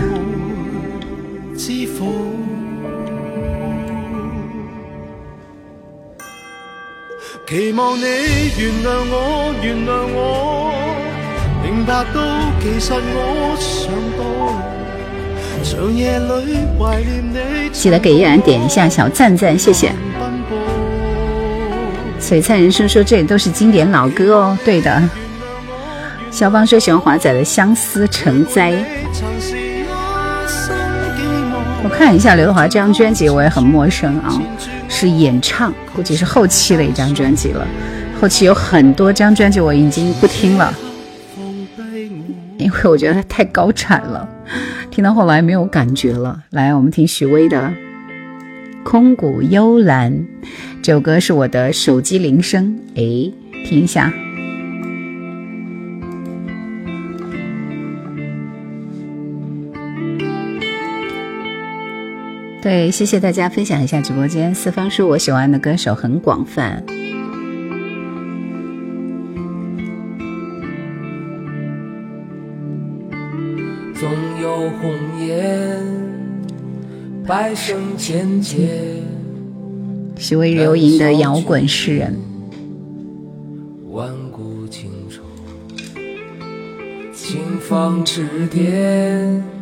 [7.50, 10.70] 期望你原谅我，原谅我，
[11.64, 12.22] 明白到
[12.60, 14.54] 其实我想多。
[15.64, 17.68] 长夜里怀念你。
[17.72, 19.90] 记得给依然点一下小赞赞，谢谢。
[22.20, 25.02] 璀璨人生说这都是经典老歌哦，对的。
[26.30, 28.70] 肖邦说喜欢华仔的《相思成灾》。
[31.82, 34.40] 我看一下刘德华这张专辑，我也很陌生啊。
[35.00, 37.66] 是演唱，估计是后期的一张专辑了。
[38.20, 40.74] 后期有很多张专辑我已经不听了，
[42.58, 44.28] 因为我觉得太高产了，
[44.90, 46.42] 听到后来没有感觉了。
[46.50, 47.56] 来，我们听许巍的
[48.82, 50.12] 《空谷幽兰》，
[50.82, 53.00] 这首歌是我的手机铃声，哎，
[53.64, 54.12] 听一下。
[62.62, 64.54] 对，谢谢大家分享一下直播间。
[64.54, 66.84] 四方说，我喜欢的歌手很广泛。
[73.94, 74.10] 总
[74.42, 74.92] 有红
[75.26, 75.82] 颜，
[77.26, 79.02] 百生千劫。
[80.18, 82.14] 许巍流吟的摇滚诗人。
[83.90, 85.22] 万古情仇，
[87.14, 89.59] 清风指点。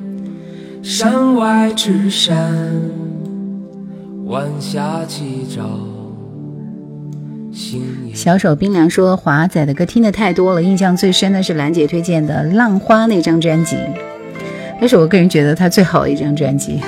[0.91, 2.35] 山外之山，
[4.25, 5.63] 晚霞起照。
[8.15, 13.77] 小手冰凉说：“华仔的歌听的太多了，印象最深的是兰姐推荐的《浪花》那张专辑，
[14.81, 16.81] 那是我个人觉得他最好的一张专辑。”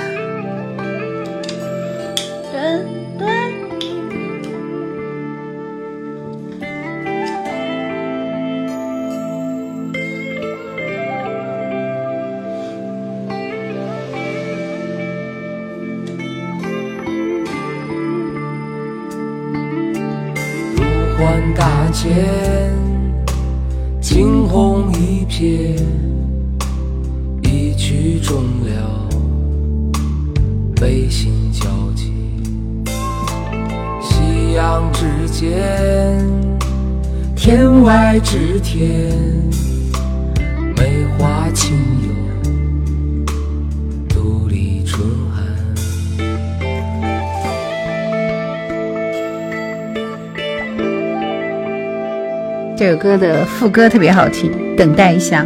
[53.01, 55.43] 歌的副歌特别好听，等待一下，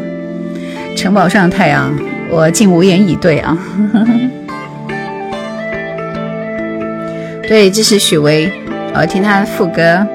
[0.98, 1.98] 城堡上的太阳，
[2.30, 3.58] 我竟无言以对啊！
[7.48, 8.52] 对，这是许巍，
[8.94, 10.06] 我要听他的副歌。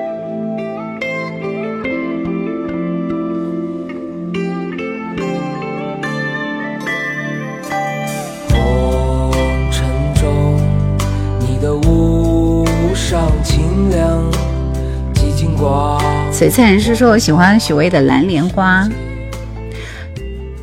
[16.50, 18.82] 璀璨人士说：“我喜欢许巍的《蓝莲花》，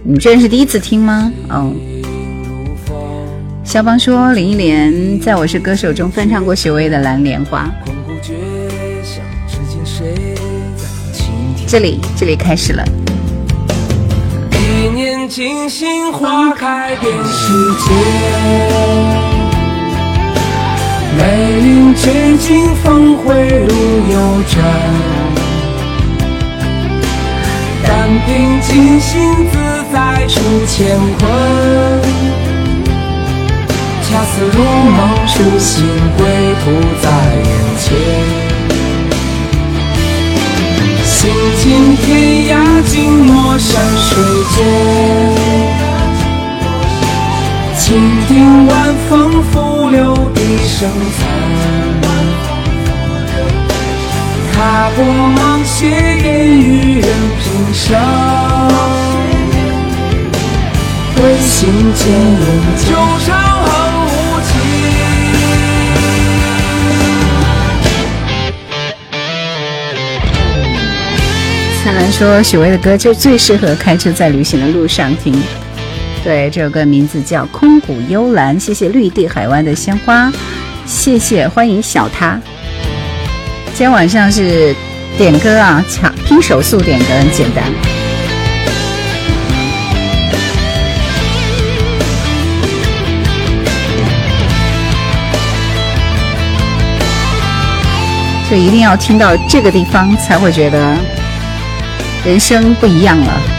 [0.03, 1.71] 你这是第一次听吗？”哦。
[3.63, 7.71] 肖邦说：“林忆莲在我是歌手中翻唱过许巍的《蓝莲花》。”
[11.65, 12.83] 这里，这里开始了。
[14.51, 17.93] 一年惊心花开遍世界，
[21.17, 23.73] 梅林绝境峰回路
[24.11, 24.61] 又转。
[28.09, 29.19] 但凭尽心
[29.51, 29.57] 自
[29.91, 30.77] 在出乾
[31.19, 31.29] 坤，
[34.01, 34.97] 恰似如梦
[35.27, 35.83] 初醒，
[36.15, 36.25] 归
[36.63, 36.65] 途
[37.01, 37.05] 在
[37.35, 37.85] 眼前。
[41.03, 41.19] 行
[41.57, 42.07] 尽天
[42.47, 42.55] 涯，
[42.89, 42.95] 静
[43.25, 44.09] 默山水
[44.55, 44.57] 间。
[47.77, 47.85] 倾
[48.29, 50.89] 听晚风拂柳笛声
[51.19, 51.66] 残。
[54.57, 57.07] 踏破芒鞋，烟雨任
[57.39, 57.95] 平生。
[61.15, 62.41] 归心渐远，
[62.83, 63.29] 旧长
[63.63, 63.69] 恨
[64.07, 64.09] 无
[64.41, 64.49] 期。
[71.83, 75.39] 灿烂说，许巍的歌就最适合开车在旅行的路上听。
[76.23, 78.55] 对，这首歌名字叫《空谷幽兰》。
[78.59, 80.33] 谢谢绿地海湾的鲜花，
[80.87, 82.41] 谢谢欢迎小他。
[83.77, 84.75] 今天晚上是
[85.19, 87.63] 点歌啊，抢拼手速点歌很简单。
[98.49, 100.97] 就一定要听到这个地方，才会觉得
[102.25, 103.56] 人生不一样了。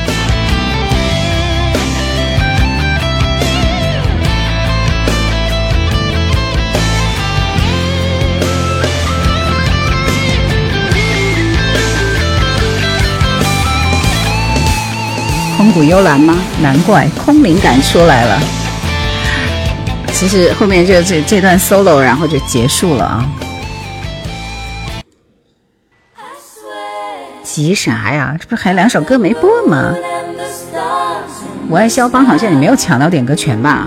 [15.68, 16.34] 风古幽兰吗？
[16.62, 18.40] 难怪空灵感出来了。
[20.14, 23.28] 其实后面这这这段 solo，然后就结束了啊。
[27.42, 28.34] 急啥呀？
[28.40, 29.94] 这不还两首歌没播吗？
[31.68, 33.86] 我爱肖邦，好像你没有抢到点歌权吧？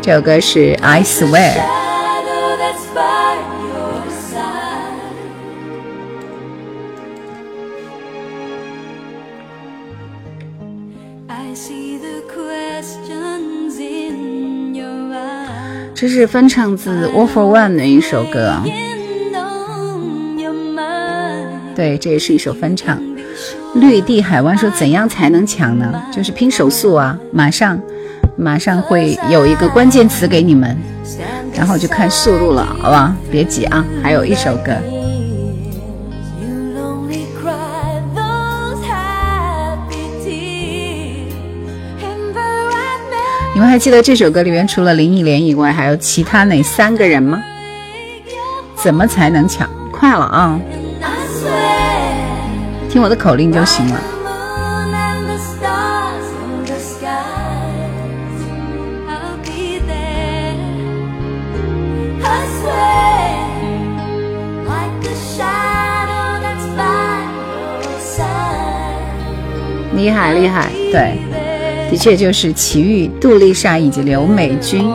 [0.00, 1.79] 这首歌是 I Swear。
[16.00, 18.54] 这是翻唱自 All for One 的一首歌，
[21.76, 22.98] 对，这也是一首翻唱。
[23.74, 25.92] 绿地海湾说：“怎样才能抢呢？
[26.10, 27.18] 就是拼手速啊！
[27.30, 27.78] 马上，
[28.34, 30.74] 马上会有一个关键词给你们，
[31.52, 33.14] 然后就看速度了，好吧？
[33.30, 34.72] 别急啊，还有一首歌。”
[43.60, 47.42] 你们还记得这首歌里面除了林忆莲以外，还有其他哪三个人吗？
[48.74, 49.68] 怎么才能抢？
[49.92, 50.58] 快了啊！
[52.88, 54.00] 听我的口令就行了。
[69.94, 71.29] 厉害厉害，对。
[71.90, 74.88] 的确就是齐豫、杜丽莎以及刘美君。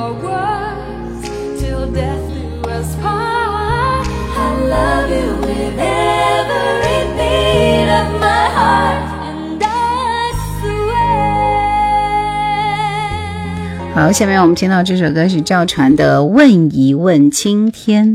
[13.93, 18.07] 好，下面我们听到这首歌是赵传的《问一问青天》，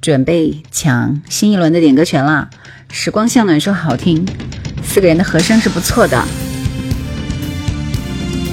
[0.00, 2.48] 准备抢新一轮的点歌权了。
[2.90, 4.26] 时光向暖说好听，
[4.82, 6.20] 四个人的和声是不错的。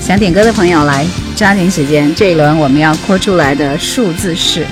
[0.05, 1.03] 想点歌的朋友来
[1.35, 4.63] 抓紧时间，这一轮我们要扩出来的数字是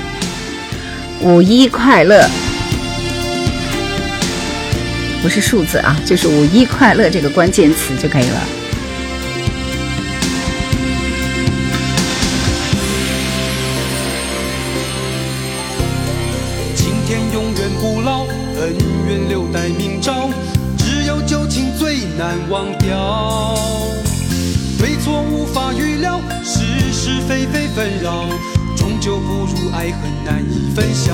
[1.22, 2.30] 五一快乐，
[5.24, 8.63] 不是数字啊，就是五一快乐这个关键词就可以了。
[30.26, 31.12] 难以分晓。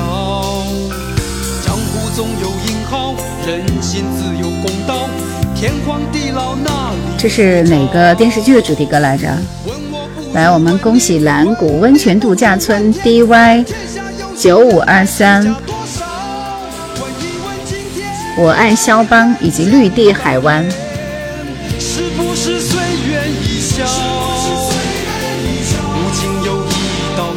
[1.66, 3.16] 江湖总有英豪，
[3.48, 5.10] 人心自有公道，
[5.56, 6.98] 天荒地老那里？
[7.18, 9.28] 这是哪个电视剧的主题歌来着？
[10.34, 13.66] 来，我们恭喜蓝谷温泉度假村 DY
[14.38, 15.56] 九五二三，
[18.38, 20.64] 我爱肖邦以及绿地海湾。
[20.64, 20.74] 你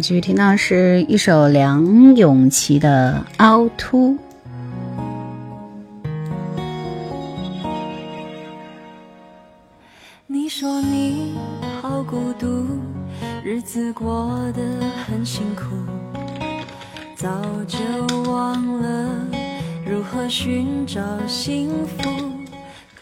[0.00, 4.14] 继续听到是一首梁咏琪的《凹凸》。
[10.26, 11.34] 你说你
[11.80, 12.66] 好孤独，
[13.42, 14.62] 日子过得
[15.06, 15.64] 很辛苦，
[17.16, 17.28] 早
[17.66, 17.78] 就
[18.30, 19.08] 忘了
[19.84, 22.08] 如何寻找幸福，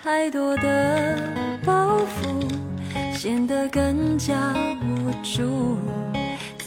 [0.02, 1.18] 太多的
[1.64, 5.76] 包袱显得更加无助。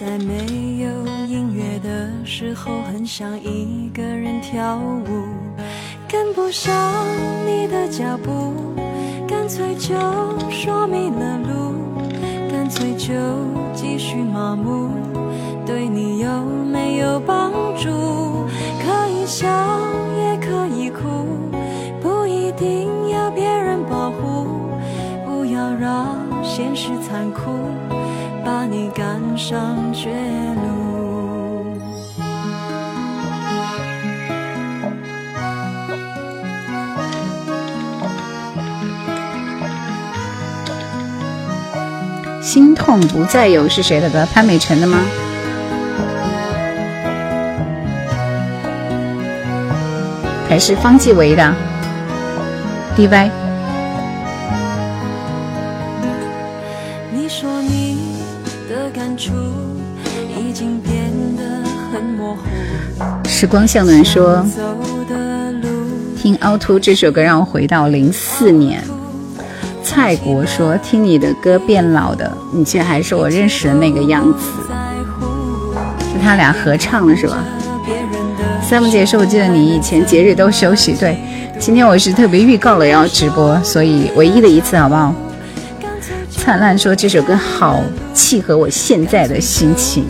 [0.10, 0.90] 在没有
[1.28, 5.28] 音乐的时候很想一个人跳舞
[6.08, 7.06] 跟不上
[7.46, 8.56] 你的脚步
[9.28, 9.94] 干脆就
[10.50, 11.76] 说迷了路
[12.50, 13.14] 干脆就
[13.76, 14.90] 继续麻木
[15.64, 17.88] 对你有没有帮助
[18.84, 19.48] 可以笑
[20.18, 21.28] 也可以哭
[22.02, 24.48] 不一定要别人保护
[25.24, 27.89] 不要让现实残酷。
[28.50, 29.06] 把你赶
[29.38, 31.78] 上绝路。
[42.42, 44.26] 心痛不再有是谁的歌？
[44.34, 44.98] 潘美辰的吗？
[50.50, 51.54] 还是方季韦的
[52.98, 53.49] ？DY。
[63.40, 64.46] 时光向暖说，
[66.22, 68.84] 听凹凸这首歌让我回到零四年。
[69.82, 74.50] 蔡国说，听你的歌变老的，你却还是我认识的那个样子。
[76.12, 77.38] 是他俩合唱的是吧？
[78.62, 81.18] 三木姐说：“我记得你以前节日都休息。”对，
[81.58, 85.16] 今天我是特别预告了要直播，所以唯一的一次，好不好？
[86.30, 87.82] 灿烂说这首歌好
[88.14, 90.04] 契合我现在的心情。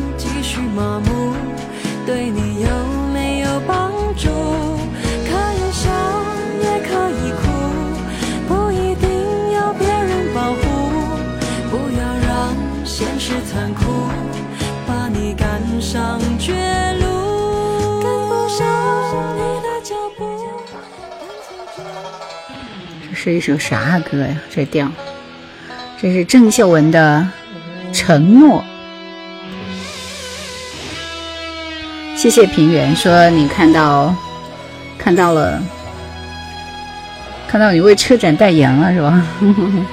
[23.29, 24.35] 是一首啥歌呀？
[24.49, 24.91] 这调，
[26.01, 27.27] 这是郑秀文的
[27.95, 28.63] 《承诺》。
[32.17, 34.15] 谢谢平原说你看到
[34.97, 35.61] 看到了，
[37.47, 39.23] 看到你为车展代言了是吧？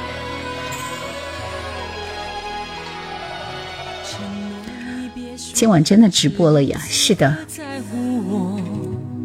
[5.53, 6.81] 今晚真的直播了呀？
[6.89, 7.37] 是的，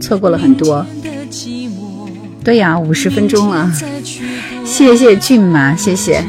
[0.01, 0.85] 错过了很多。
[2.43, 3.71] 对呀，五十分钟了，
[4.65, 6.23] 谢谢骏马，谢谢。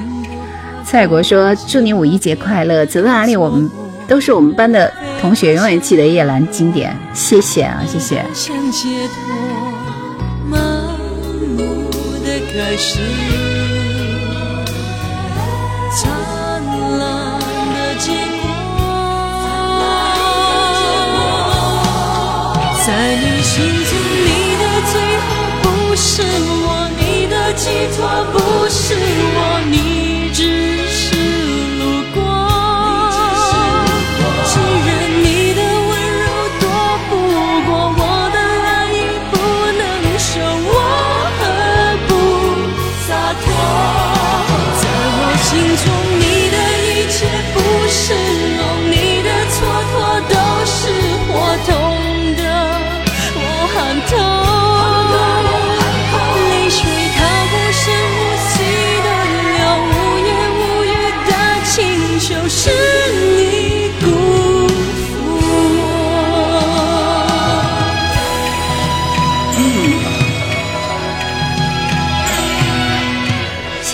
[0.85, 3.71] 蔡国说祝你五一节快乐，走到哪里我们
[4.07, 8.23] 都是我们班的同学，永远记得叶兰经典，谢谢啊，谢谢。
[12.55, 12.77] 在
[27.63, 30.12] 寄托不是我，你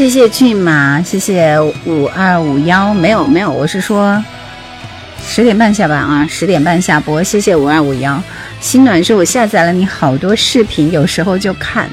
[0.09, 4.25] 谢谢骏马，谢谢五二五幺，没有没有，我是说
[5.21, 7.23] 十点半下班啊，十点半下播。
[7.23, 8.19] 谢谢五二五幺，
[8.59, 11.91] 心暖说，我下载了你好多视频，有时候就看，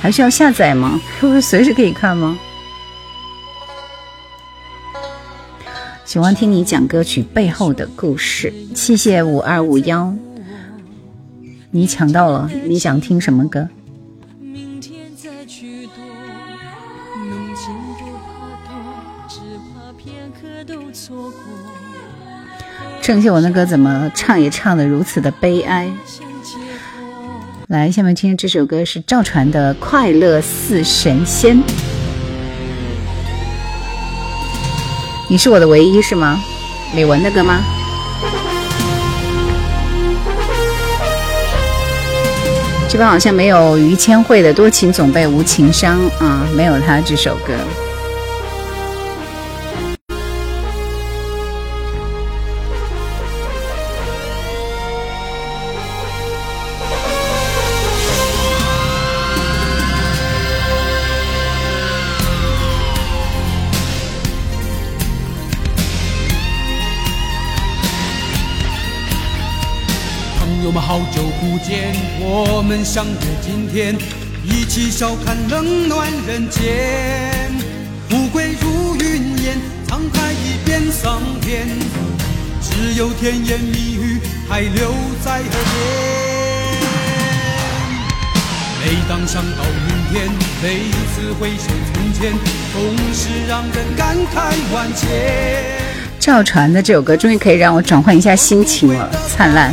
[0.00, 1.00] 还需要下载吗？
[1.20, 2.36] 不是随时可以看吗？
[6.04, 10.12] 喜欢听你讲歌曲背后的故事，谢谢五二五幺，
[11.70, 13.68] 你抢到了，你想听什么歌？
[23.04, 25.86] 郑秀文的歌怎么唱也唱的如此的悲哀？
[27.68, 31.54] 来，下面听这首歌是赵传的《快乐似神仙》。
[35.28, 36.42] 你是我的唯一是吗？
[36.94, 37.60] 李玟的歌吗？
[42.88, 47.52] 这边好像没有于千惠的《多情总被无情伤》啊，没有他这首歌。
[72.76, 73.96] 们相约今天，
[74.42, 77.52] 一起笑看冷暖人间。
[78.08, 79.56] 富贵如云烟，
[79.86, 81.68] 沧海一变桑田，
[82.60, 84.18] 只有甜言蜜语
[84.48, 84.92] 还留
[85.24, 85.52] 在耳边。
[88.80, 90.28] 每当想到明天，
[90.60, 92.32] 每次回首从前，
[92.72, 92.82] 总
[93.14, 95.06] 是让人感慨万千。
[96.18, 99.72] 赵传的这首歌终于可以让我转换一下心情了，灿烂，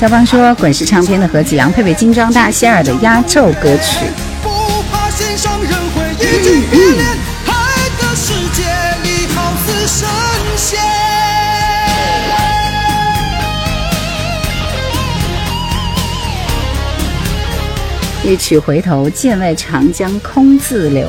[0.00, 4.06] 肖邦说：“滚石唱片的何子阳配备精装大仙儿的压轴歌曲。”
[18.24, 21.06] 一曲回头，剑外长江空自流。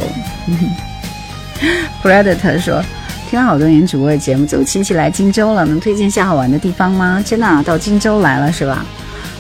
[2.04, 2.84] Predator 说
[3.32, 8.86] ：“听了好多年主播的节目，走亲戚来荆州了，能推荐下好玩的地方吗？”真的啊，到荆州来了是吧？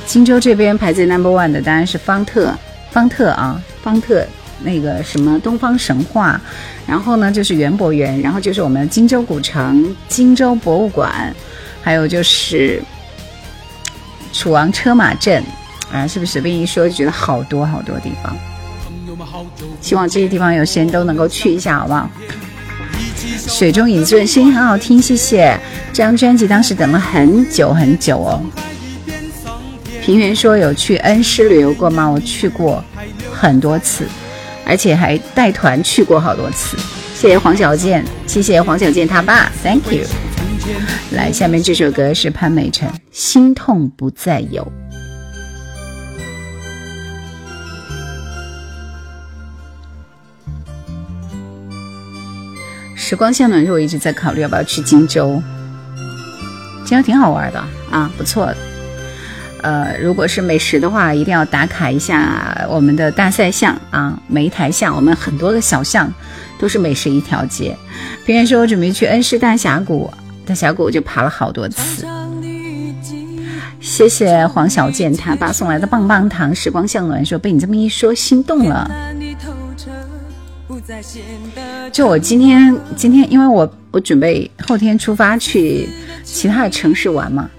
[0.06, 2.58] 荆州这边排在 Number One 的当然是方特，
[2.89, 4.26] 方特啊，方特
[4.62, 6.39] 那个什么东方神话，
[6.88, 11.36] 然后呢就是园博园，然后就是我们荆州古城、荆州博物馆，
[11.82, 12.82] 还有就是
[14.32, 15.44] 楚王车马镇。
[15.92, 18.34] 啊，是不是随便一说就觉得好多好多地方？
[19.82, 22.10] 希望这些地方有时间都能够去一下，好不好？
[23.47, 25.57] 水中影子声音很好听，谢谢。
[25.93, 28.41] 这张专辑当时等了很久很久哦。
[30.01, 32.09] 平原说有去恩施旅游过吗？
[32.09, 32.84] 我去过
[33.32, 34.05] 很多次，
[34.65, 36.76] 而且还带团去过好多次。
[37.13, 40.05] 谢谢黄小健，谢谢黄小健他爸，Thank you。
[41.11, 44.63] 来，下面这首歌是潘美辰，《心痛不再有》。
[53.12, 55.43] 时光线暖，是我一直在考虑要不要去荆州。
[56.86, 58.49] 荆州挺好玩的啊，不错。
[59.62, 64.95] 呃，如果是美食的话，一定要打卡一下我们的大赛巷啊，梅台巷。
[64.95, 66.09] 我们很多个小巷
[66.57, 67.76] 都是美食一条街。
[68.26, 70.09] 别人说我准备去恩施大峡谷，
[70.45, 72.07] 大峡谷我就爬了好多次。
[73.82, 76.55] 谢谢黄小健他爸送来的棒棒糖。
[76.55, 78.89] 时光向暖说被你这么一说，心动了。
[81.91, 85.88] 就我今天，今天因为我我准备后天出发去
[86.23, 87.49] 其他的城市玩嘛，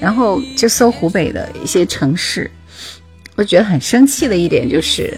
[0.00, 2.50] 然后就搜湖北的一些城市，
[3.34, 5.16] 我觉得很生气的一点就是，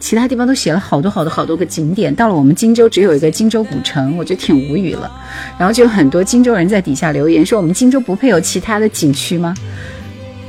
[0.00, 5.10] 其他地方都写了好多好多好多个景点，到了我们荆州只有一个荆州古城，我就挺无语了。
[5.58, 9.54] 然后就有很多荆州人在底下留言说，我们荆州不配有其他的景区吗？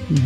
[0.09, 0.18] 嗯。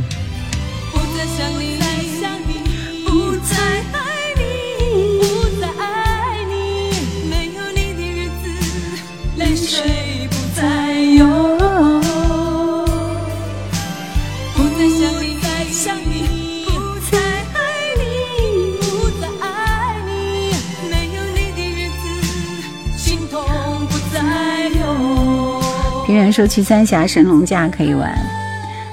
[26.12, 28.14] 圆圆说去三峡神农架可以玩。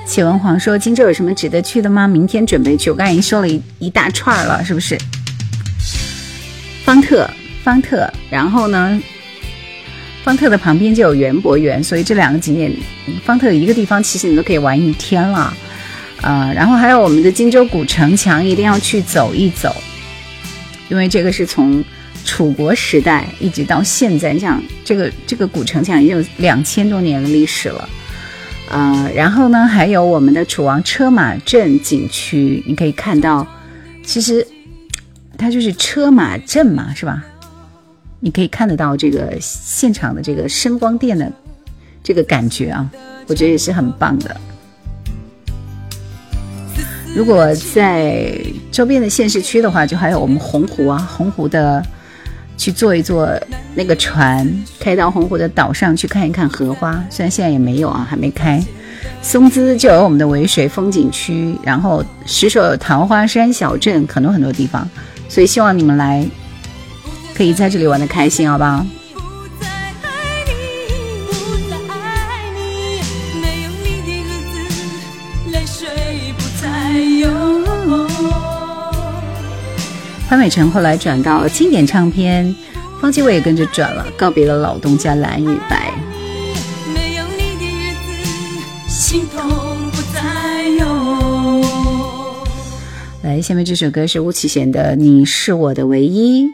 [0.06, 2.06] 启文皇说荆州有什么值得去的吗？
[2.06, 2.90] 明天准备去。
[2.90, 4.96] 我刚才已经说了一一大串了，是不是？
[6.84, 7.28] 方特，
[7.64, 9.02] 方特，然后呢？
[10.22, 12.72] 方特的旁边就有园博园，所以这两个景点，
[13.24, 15.52] 方特一个地方其实你都可以玩一天了。
[16.22, 19.74] 呃，然后还有我们的荆州古城墙，一定要去走一走，
[20.88, 21.84] 因为这个是从。
[22.28, 27.88] 楚国时代一直到现在，你想这个这个古城墙已经有两千多年的历史了，
[28.68, 33.46] 呃，然后呢，还有我们的楚王车马镇景区，你可以看到，
[34.04, 34.46] 其实
[35.38, 37.24] 它就是车马镇嘛，是吧？
[38.20, 41.32] 你可以看得到这个现场的这个声光电的
[42.04, 42.90] 这个感觉啊，
[43.26, 44.38] 我觉得也是很棒的。
[47.16, 48.38] 如果在
[48.70, 51.82] 周边的县市区的话，就还有我们洪湖啊，洪湖的。
[52.58, 53.30] 去坐一坐
[53.74, 54.46] 那个船，
[54.78, 57.02] 开到洪湖的岛上去看一看荷花。
[57.08, 58.62] 虽然现在也没有啊，还没开。
[59.22, 64.86] 松滋就有我们的渭水风景区，然后石首有桃花山小镇，很多很多地方。
[65.28, 66.26] 所以希望你们来，
[67.34, 68.84] 可以在这里玩的开心，好不好？
[80.28, 82.54] 潘美辰后来转到经典唱片，
[83.00, 85.90] 方季韦也跟着转了，告别了老东家蓝与白。
[93.22, 96.44] 来来，下面这首歌是巫启贤的《你是我的唯一》。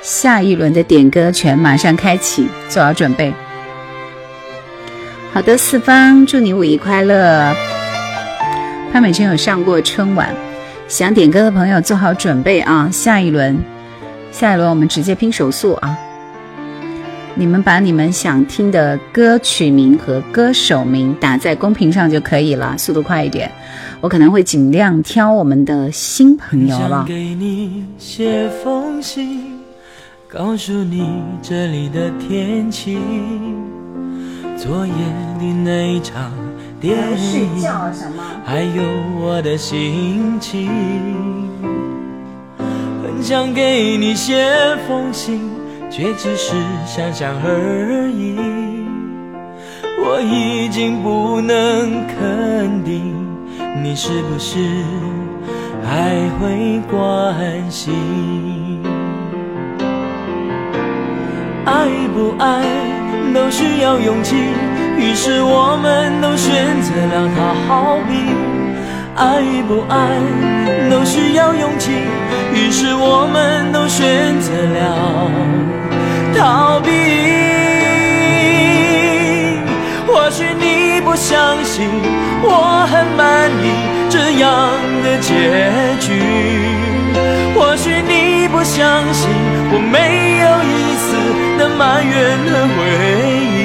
[0.00, 3.34] 下一轮的点歌权马上开启，做好准备。
[5.32, 7.52] 好的，四方，祝你五一快乐。
[8.96, 10.34] 潘美辰有上过春晚，
[10.88, 12.88] 想点歌的朋友做好准备啊！
[12.90, 13.54] 下一轮，
[14.32, 15.94] 下一轮我们直接拼手速啊！
[17.34, 23.52] 你们把你们想听的歌曲名和歌手名打在公屏上就可以了，速度快一点，
[24.00, 27.04] 我可能会尽量挑我们的新朋友，好不好？
[27.04, 29.60] 给你写封信，
[30.26, 31.06] 告诉你
[31.42, 32.98] 这里的天气，
[34.56, 34.92] 昨夜
[35.38, 36.32] 的那一场
[36.80, 37.62] 电影，
[38.44, 38.82] 还有
[39.18, 40.70] 我的心情，
[43.02, 44.44] 很想给你写
[44.88, 45.50] 封信。
[45.88, 46.52] 却只是
[46.84, 48.36] 想想而已，
[50.02, 53.14] 我已经不能肯定
[53.82, 54.58] 你是不是
[55.82, 57.94] 还会关心。
[61.64, 62.64] 爱不爱
[63.32, 64.34] 都需要勇气，
[64.98, 67.28] 于是我们都选择了
[67.68, 68.12] 逃避。
[69.14, 69.96] 爱与不爱
[70.90, 71.90] 都需要勇气，
[72.52, 75.30] 于是我们都选择了。
[76.36, 76.90] 逃避，
[80.06, 81.88] 或许你不相信
[82.42, 83.64] 我很满意
[84.10, 84.70] 这样
[85.02, 85.32] 的结
[85.98, 86.12] 局，
[87.54, 89.30] 或许你不相信
[89.72, 91.06] 我没有一丝
[91.58, 92.78] 的埋怨和回
[93.50, 93.55] 忆。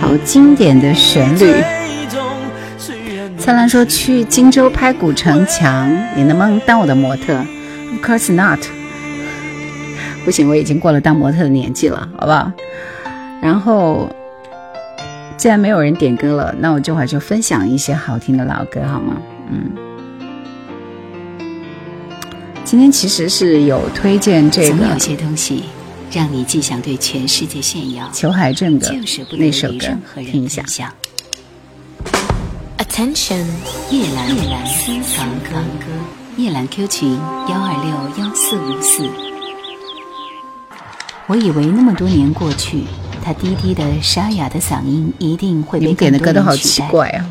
[0.00, 1.52] 好经典的旋律。
[3.36, 8.60] 灿烂说去荆州拍古城墙，你能不能当我的模特？Of course not。
[10.24, 12.52] 不行，我已经过了当模特的年纪了，好不好？
[13.40, 14.10] 然后，
[15.36, 19.16] 既然没有人点歌了，那我这会儿就分享一些好听的老歌，好吗？
[19.50, 19.70] 嗯。
[22.64, 24.76] 今天其实是有推荐这个。
[24.76, 25.64] 总有些东西
[26.10, 28.90] 让你既想对全世界炫耀，裘海正的
[29.32, 29.86] 那首歌，
[30.16, 30.94] 听一下。
[32.78, 33.44] Attention，
[33.90, 35.62] 夜兰夜兰私房歌，
[36.38, 39.08] 夜兰 Q 群幺二六幺四五四。
[41.26, 42.84] 我以为那么多年过去，
[43.22, 47.22] 他低低的沙哑的嗓音一定会被更多人取代。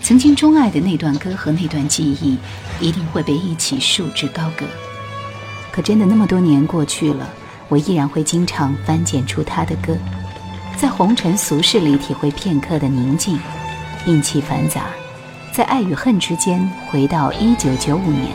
[0.00, 2.38] 曾经钟爱的那段歌和那段记忆，
[2.80, 4.64] 一定会被一起束之高阁。
[5.72, 7.28] 可真的那么多年过去了，
[7.72, 9.96] 我依然会经常翻检出他的歌，
[10.76, 13.40] 在红尘俗世里体会片刻的宁静，
[14.04, 14.82] 摒弃繁杂。
[15.54, 18.28] 在爱与恨之间，回到一九九五年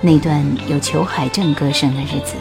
[0.00, 2.34] 那段有裘海正歌声的日子。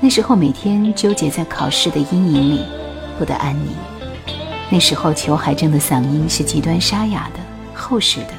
[0.00, 2.64] 那时候每天纠结在考试的阴影里，
[3.20, 3.68] 不得安宁。
[4.68, 7.40] 那时候裘海正的嗓音是极端沙哑的、
[7.72, 8.32] 厚实的。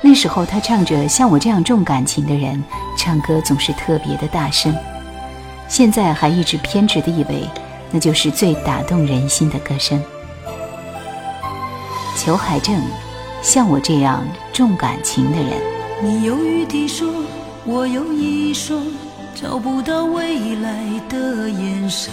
[0.00, 2.60] 那时候他唱着像我这样重感情的人
[2.98, 4.74] 唱歌总是特别的大声。
[5.70, 7.48] 现在还一直偏执的以为，
[7.90, 10.02] 那就是最打动人心的歌声。
[12.16, 12.78] 裘海正。
[13.42, 14.22] 像我这样
[14.52, 15.52] 重感情的人，
[16.02, 17.08] 你犹豫地说，
[17.64, 18.78] 我有一双
[19.34, 22.12] 找不到未来的眼神。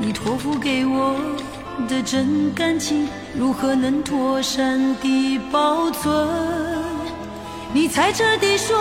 [0.00, 1.14] 你托付给我
[1.86, 3.06] 的真感情，
[3.36, 6.79] 如何能妥善地保存？
[7.72, 8.76] 你猜测地说，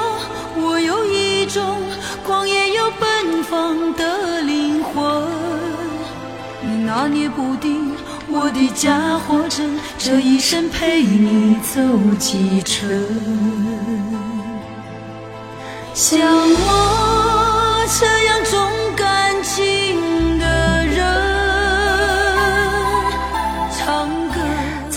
[0.56, 1.78] 我有一种
[2.26, 5.28] 狂野又奔放的灵魂。
[6.62, 7.94] 你拿捏不定。
[8.32, 11.82] 我的假或真，这一生陪你走
[12.20, 12.88] 几程？
[15.96, 18.79] 像我这样重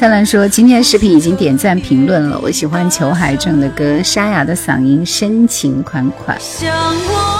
[0.02, 6.36] 灿烂说，今天视频已经点赞评论了，我喜欢裘海正的歌，沙哑的嗓音，深情款款。
[6.40, 7.38] 像我。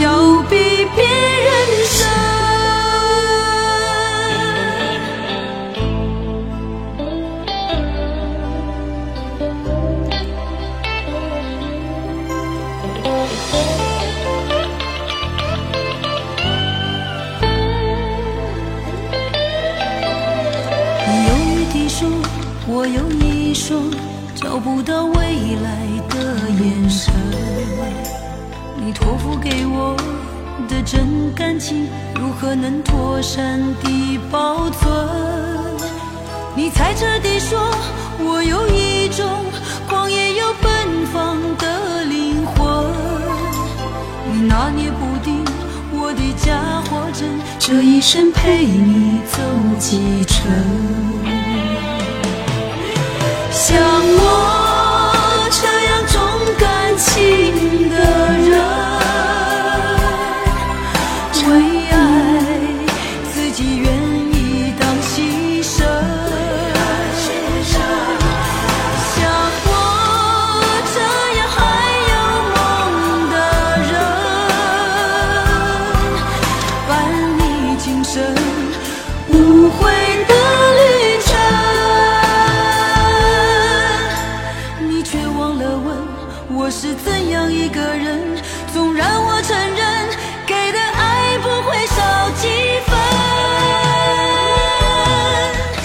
[0.00, 0.56] 要比
[0.94, 1.85] 别人
[24.56, 25.20] 找不到未
[25.56, 27.12] 来的眼神。
[28.74, 29.94] 你托付给我
[30.66, 31.86] 的真感情，
[32.18, 34.90] 如何能妥善地保存？
[36.54, 37.70] 你才彻底说，
[38.18, 39.28] 我有一种
[39.86, 42.86] 狂野又奔放的灵魂。
[44.32, 45.44] 你拿捏不定
[45.92, 47.28] 我的假或真，
[47.58, 49.38] 这一生陪你走
[49.78, 51.35] 几程。
[53.68, 57.96] 像我这样重感情的
[58.48, 58.95] 人。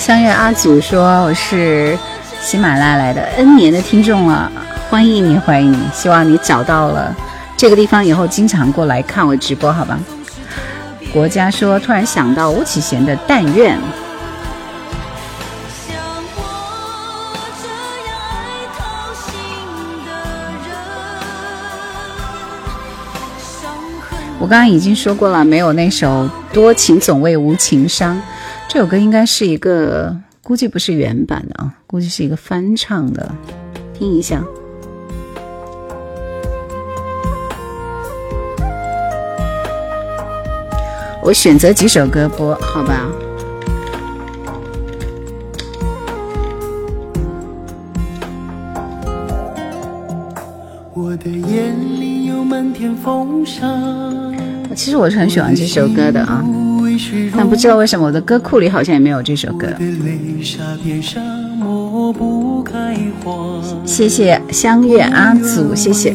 [0.01, 1.95] 相约阿祖说：“我是
[2.41, 4.51] 喜马拉雅来的 N 年的听众了，
[4.89, 5.77] 欢迎你，欢迎你！
[5.93, 7.15] 希望你找到了
[7.55, 9.99] 这个地方以后，经常过来看我直播，好吧？”
[11.13, 13.77] 国家说：“突然想到巫启贤的《但愿》。”
[24.39, 28.15] 我刚刚已经说过了，没有那首《多情总为无情伤》。
[28.73, 33.29] 这首歌应该是一个，估计不是原版的啊，估计是一个翻唱的，
[33.93, 34.41] 听一下。
[41.21, 43.11] 我选择几首歌播，好吧。
[50.93, 53.67] 我的眼里有满天风沙。
[54.73, 56.41] 其实我是很喜欢这首歌的啊。
[57.35, 59.67] 但不知道为什么我的歌库里好像也没有这首歌。
[63.85, 66.13] 谢谢相约阿祖，谢谢。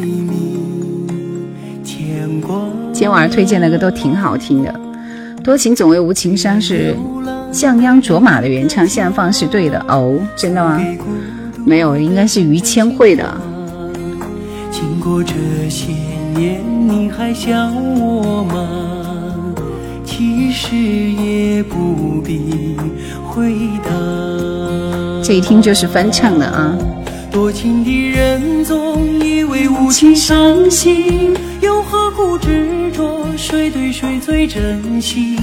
[2.93, 4.73] 今天晚上推荐的歌都挺好听的，
[5.43, 6.97] 《多情总为无情伤》是
[7.53, 10.81] 降央卓玛的原唱，现在放是对的哦，真的吗？
[11.67, 13.39] 没有，应该是于谦会的。
[14.71, 15.35] 经过这
[15.69, 15.93] 些
[16.35, 17.71] 年，你还想
[18.01, 18.96] 我吗？
[20.57, 20.75] 其实
[21.23, 22.75] 也不必
[23.23, 23.53] 回
[23.85, 23.91] 答。
[25.23, 26.75] 这一听就是翻唱的啊。
[27.31, 33.27] 多情的人总以为无情伤心，又何苦执着？
[33.37, 35.37] 谁对谁最真心？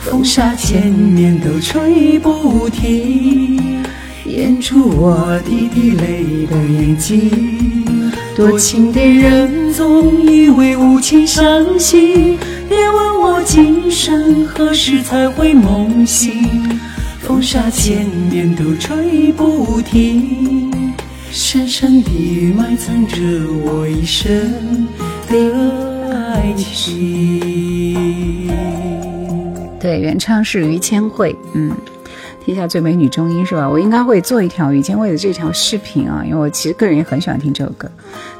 [0.00, 3.84] 风沙千年都吹不停，
[4.24, 8.10] 掩住我滴滴泪的眼睛。
[8.34, 12.38] 多情的人总以为无情伤心。
[12.66, 16.78] 别问我今生何时才会梦醒，
[17.20, 20.70] 风沙千年都吹不停，
[21.28, 23.16] 深深地埋藏着
[23.64, 24.86] 我一生
[25.28, 25.34] 的
[26.14, 28.48] 爱情。
[29.80, 31.72] 对，原唱是于千惠，嗯，
[32.44, 33.68] 天下最美女中音是吧？
[33.68, 37.90] 我应该会做一条于千惠的这条视频啊，因为我其实个人也很喜欢听这首歌，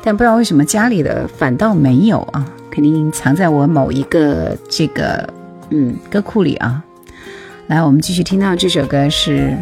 [0.05, 2.47] 但不知道为什么家里的反倒没有啊。
[2.71, 5.29] 肯定藏在我某一个这个
[5.71, 6.83] 嗯歌库里啊。
[7.69, 9.55] 来，我们继续听到这首歌是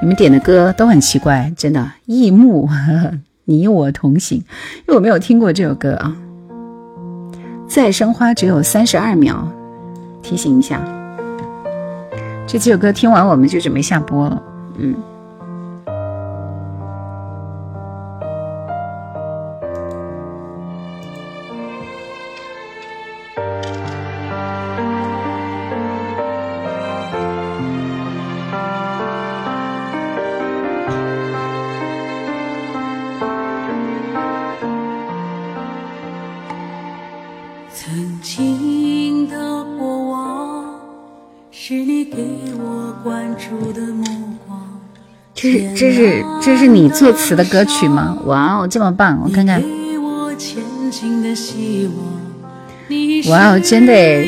[0.00, 1.90] 你们点的歌都很奇怪，真的。
[2.06, 2.68] 异木，
[3.44, 6.16] 你我同行，因为我没有听过这首歌啊。
[7.68, 9.46] 再生花只有三十二秒，
[10.22, 10.80] 提醒一下。
[12.46, 14.42] 这几首歌听完我们就准备下播了，
[14.78, 14.94] 嗯。
[45.78, 48.18] 这是这是你作词的歌曲吗？
[48.24, 49.20] 哇哦，这么棒！
[49.22, 49.62] 我看看。
[53.28, 54.26] 哇哦，真的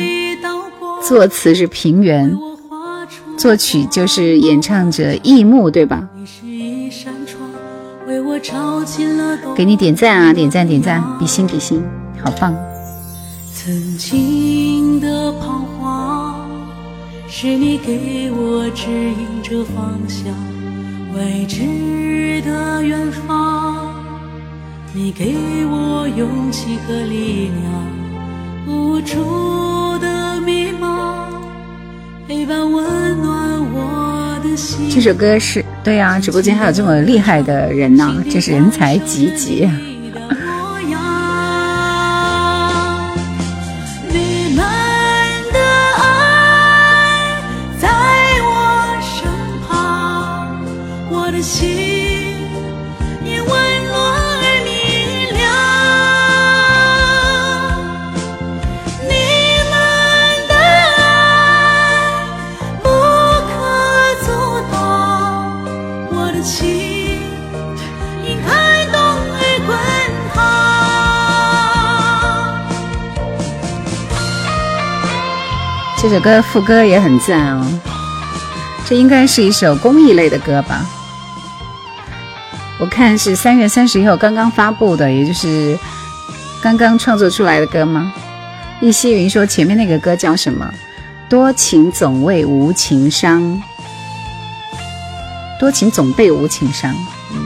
[1.03, 2.33] 作词是平原，
[3.37, 6.07] 作曲就是演唱者易木，对吧？
[9.53, 10.33] 给你点赞啊！
[10.33, 11.83] 点赞点赞，比心比心，
[12.23, 12.55] 好棒！
[13.53, 16.33] 曾经的彷徨，
[17.27, 20.33] 是你给我指引着方向。
[21.13, 23.93] 未知的远方，
[24.93, 25.35] 你给
[25.69, 27.65] 我勇气和力量，
[28.65, 31.25] 无助的迷茫，
[32.27, 34.89] 陪伴温暖我的心。
[34.89, 39.69] 这首歌是对呀，直播间还有这么厉害的人呢，真是人才济济。
[76.01, 77.63] 这首歌副歌也很赞哦，
[78.87, 80.83] 这应该是一首公益类的歌吧？
[82.79, 85.77] 我看是三月三十一号刚刚发布的，也就是
[86.59, 88.11] 刚刚创作出来的歌吗？
[88.81, 90.67] 易希云说前面那个歌叫什么？
[91.29, 93.61] 多情总为无情伤，
[95.59, 96.91] 多情总被无情伤。
[97.31, 97.45] 嗯，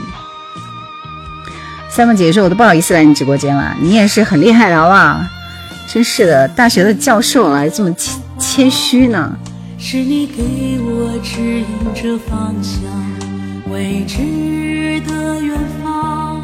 [1.90, 5.20] 三梦姐说我都不好意思来你直播间了，你也是很厉害的，好不好？
[5.86, 7.94] 真是的，大学的教授来这么。
[8.38, 9.36] 谦虚呢。
[9.78, 10.42] 是你给
[10.80, 12.82] 我指引着方向，
[13.70, 16.42] 未知的远方。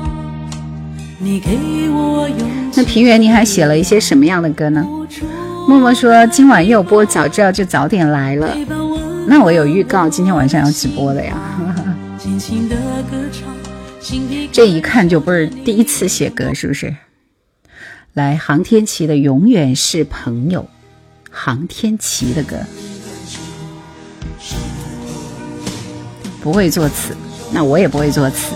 [1.18, 1.56] 你给
[1.90, 4.86] 我勇那平原，你还写了一些什么样的歌呢？
[5.68, 8.54] 默默说今晚又播，早知道就早点来了。
[9.26, 11.34] 那我有预告，今天晚上要直播的呀。
[14.50, 16.94] 这一看就不是第一次写歌，是不是？
[18.12, 20.68] 来，航天旗的永远是朋友。
[21.34, 22.56] 航天琪的歌，
[26.42, 27.16] 不会作词，
[27.50, 28.52] 那我也不会作词。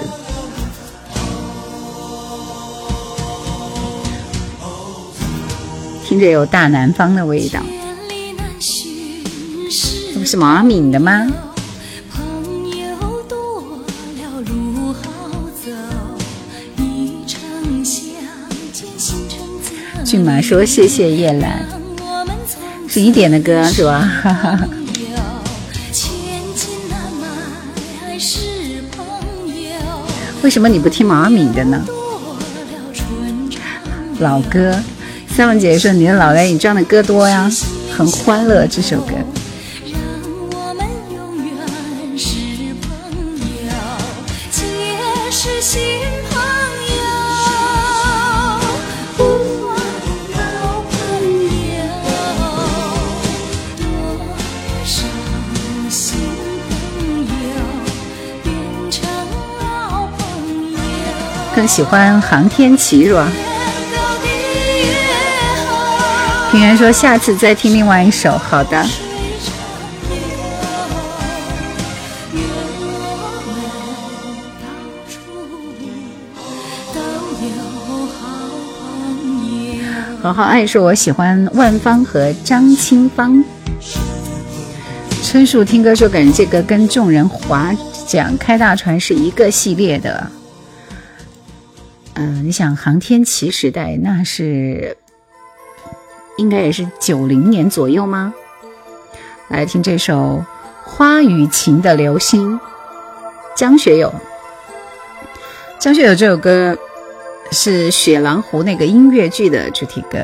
[6.05, 7.61] 听着有大南方的味道，
[10.13, 11.27] 这不是毛阿敏的吗？
[20.05, 21.67] 骏马说：“谢谢叶兰。”
[23.03, 24.11] 你点的歌是吧？
[30.43, 31.85] 为什么你不听毛阿敏的呢？
[34.21, 34.75] 老歌，
[35.29, 37.51] 三文姐说你的脑袋里装的歌多呀，
[37.95, 39.13] 很欢乐这首歌。
[61.57, 63.27] 更喜欢航天旗是吧？
[66.51, 68.87] 平原说下次再听另外一首，好的。
[80.23, 83.43] 好好爱说，我喜欢万芳和张清芳。
[85.25, 87.73] 春树听歌说，感觉这个跟众人划
[88.07, 90.31] 桨开大船是一个系列的。
[92.19, 94.97] 嗯，你想航天旗时代，那是
[96.39, 98.33] 应该也是九零年左右吗？
[99.49, 100.43] 来听这首
[100.89, 102.55] 《花与情的流星》，
[103.55, 104.13] 江学友。
[105.79, 106.77] 江学友这首歌
[107.53, 110.19] 是《雪狼湖》那个音乐剧的主题歌。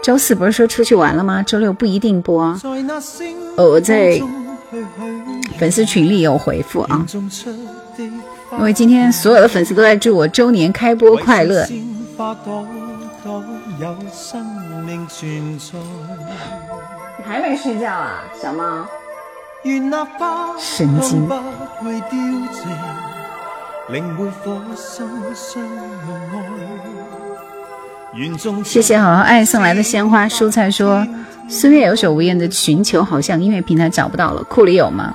[0.00, 1.42] 周四不是说出去玩了吗？
[1.42, 2.44] 周六不一定播。
[3.56, 4.22] 哦，我在
[5.58, 7.04] 粉丝群里有回复啊。
[8.58, 11.66] 因为今天所有的粉丝都在祝我周年开播快乐。
[11.66, 12.06] 你
[17.24, 18.86] 还没睡觉啊，小猫？
[20.58, 21.28] 神经。
[28.64, 30.28] 谢谢好好爱送来的鲜花。
[30.28, 31.06] 蔬菜说，
[31.48, 35.14] 孙悦有首无言的寻求，好像音乐平台找不到了，库里有吗？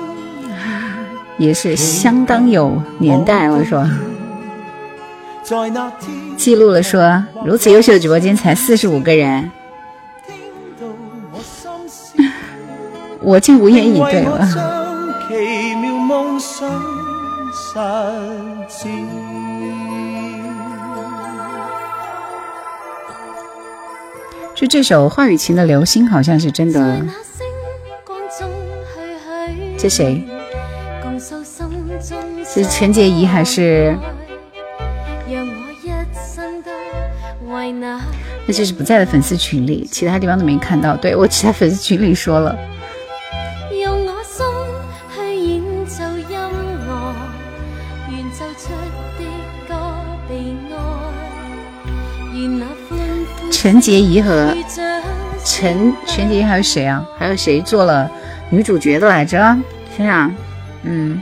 [1.41, 3.83] 也是相当有年代了，说？
[6.37, 9.49] 记录了说，如此优秀的直播间才四十五个人。
[13.21, 14.45] 我竟无言以对了。
[24.53, 27.03] 就这首华语情的流星，好像是真的。
[29.75, 30.23] 这谁？
[32.53, 33.95] 是陈洁仪还是？
[38.45, 40.97] 那就是不在的粉丝群里，其他地方都没看到。
[40.97, 42.57] 对我只在粉丝群里说了。
[53.51, 54.53] 陈洁仪和
[55.45, 57.05] 陈陈洁仪还有谁啊？
[57.17, 58.11] 还有谁做了
[58.49, 59.37] 女主角的来着？
[59.95, 60.33] 想想，
[60.83, 61.21] 嗯，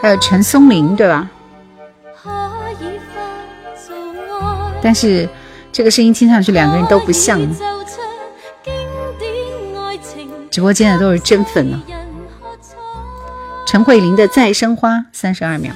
[0.00, 1.28] 还有陈松伶对吧？
[4.82, 5.28] 但是
[5.70, 7.38] 这个声音听上去两个人都不像。
[10.50, 11.80] 直播间的都是真粉呢。
[13.66, 15.72] 陈慧琳的《再生花》三十二秒。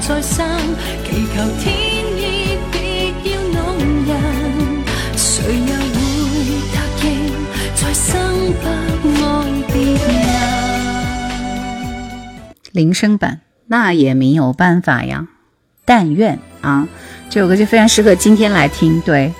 [0.00, 0.46] 再生，
[1.04, 1.74] 祈求天
[2.16, 2.78] 意别
[3.30, 3.56] 要弄
[4.06, 4.10] 人，
[5.16, 6.34] 谁又会
[6.72, 7.06] 答应
[7.74, 8.06] 再生
[8.62, 8.64] 不
[9.22, 9.26] 爱
[9.72, 10.06] 别人？
[12.72, 15.26] 铃声版，那也没有办法呀。
[15.84, 16.88] 但愿啊，
[17.28, 19.00] 这首歌就非常适合今天来听。
[19.02, 19.32] 对，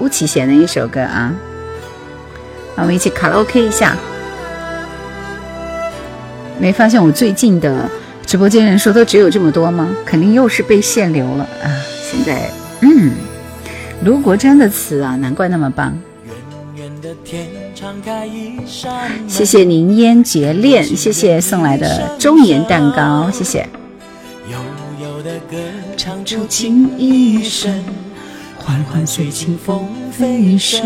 [0.00, 1.32] 巫启贤的一首歌啊，
[2.76, 3.96] 我们一起卡拉 OK 一下。
[6.58, 7.88] 没发现我最近的
[8.24, 9.94] 直播间人数都只有这么多吗？
[10.04, 11.68] 肯定又是被限流了啊！
[12.02, 12.50] 现在，
[12.80, 13.12] 嗯，
[14.04, 15.96] 卢国珍的词啊，难怪那么棒。
[19.28, 23.68] 谢谢凝烟结恋，谢谢送来的周年蛋糕，谢谢。
[24.50, 24.58] 悠
[25.00, 25.56] 悠的歌
[25.96, 27.84] 唱出情意深，
[28.56, 30.80] 缓缓随清风飞升。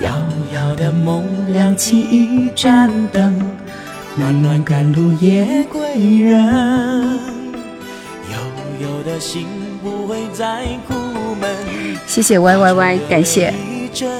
[0.00, 0.10] 遥
[0.54, 3.38] 遥的梦，亮起一盏灯。
[4.14, 5.80] 暖暖甘露夜归
[6.20, 7.18] 人，
[8.28, 8.36] 悠
[8.82, 9.46] 悠的心
[9.82, 10.94] 不会再苦
[11.40, 11.50] 闷。
[12.06, 13.54] 谢谢 Y Y Y，感谢，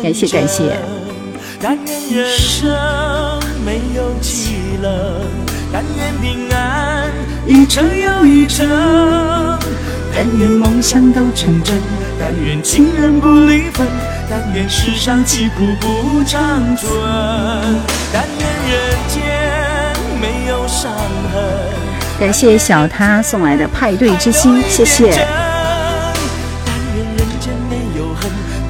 [0.02, 0.74] 感谢感谢。
[1.60, 2.70] 但愿人生
[3.66, 5.27] 没有凄冷，
[5.70, 7.10] 但愿平安
[7.47, 8.66] 一程又一程，
[10.14, 11.78] 但愿梦想都成真，
[12.19, 13.86] 但愿情人不离分，
[14.31, 16.90] 但愿世上疾苦不长存，
[18.10, 19.31] 但愿人间。
[22.19, 25.27] 感谢小他送来的派对之心，谢谢。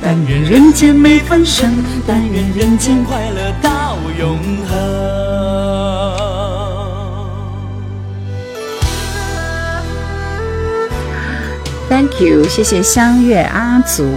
[0.05, 1.71] 但愿人间没分身，
[2.07, 4.39] 但愿人间快乐到永
[4.69, 4.77] 恒。
[11.89, 14.11] Thank you，谢谢相约阿祖。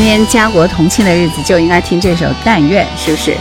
[0.00, 3.36] 今天家国同庆的日子就应该听这首《但愿》，是不是？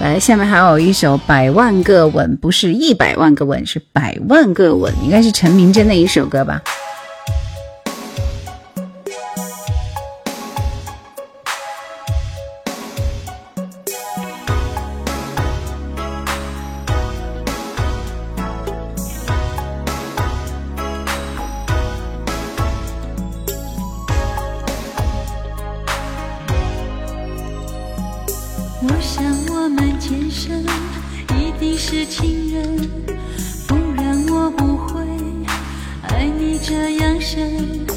[0.00, 6.62] 来，下面还有一首《百万个吻》，不是一百万个吻，是百万个吻，应该是陈明真的一首歌吧。
[31.78, 32.90] 是情人
[33.68, 35.04] 不然我不会
[36.08, 37.95] 爱你这样深。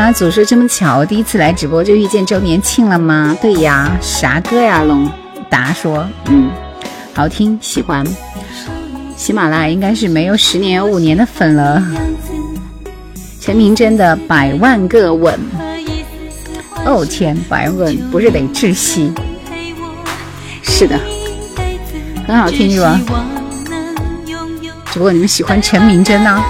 [0.00, 3.36] 啊总说这么巧，第一次来直播就遇见周年庆了吗？
[3.42, 4.82] 对呀，啥歌呀？
[4.82, 5.06] 龙
[5.50, 6.50] 达说，嗯，
[7.12, 8.02] 好听，喜欢。
[9.14, 11.84] 喜马拉雅应该是没有十年五年的粉了。
[13.42, 15.38] 陈明真的《百万个吻》，
[16.86, 19.12] 哦天，百万不是得窒息？
[20.62, 20.98] 是的，
[22.26, 22.98] 很好听是吧？
[24.86, 26.42] 只不过你们喜欢陈明真呢。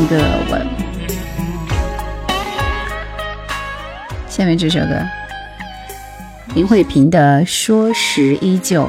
[0.00, 0.16] 一个
[0.50, 0.66] 吻。
[4.26, 4.96] 下面这首歌，
[6.54, 8.84] 林慧萍的《说时依旧》，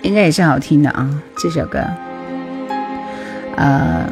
[0.00, 1.06] 应该也是好听的啊。
[1.36, 1.84] 这首歌，
[3.56, 4.06] 呃，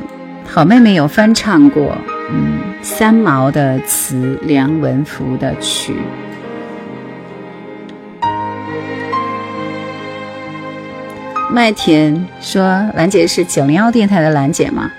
[0.47, 1.97] 好妹妹有翻唱过，
[2.31, 5.97] 嗯，三毛的词，梁文福的曲。
[11.51, 12.63] 麦田说
[12.95, 14.91] ：“兰姐是九零幺电台的兰姐吗？”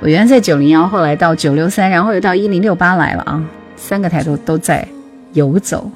[0.00, 3.42] 我原来在九零幺，后来到九六三，然后又到一零六八来了啊，
[3.76, 4.86] 三个台都都在
[5.34, 5.90] 游走。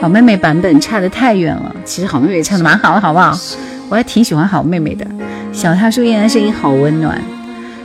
[0.00, 3.38] 好妹妹版本差的太远了，其实好妹妹唱的蛮好的，好不好？
[3.88, 5.06] 我还挺喜欢好妹妹的。
[5.52, 7.16] 小塔树叶的声音好温暖，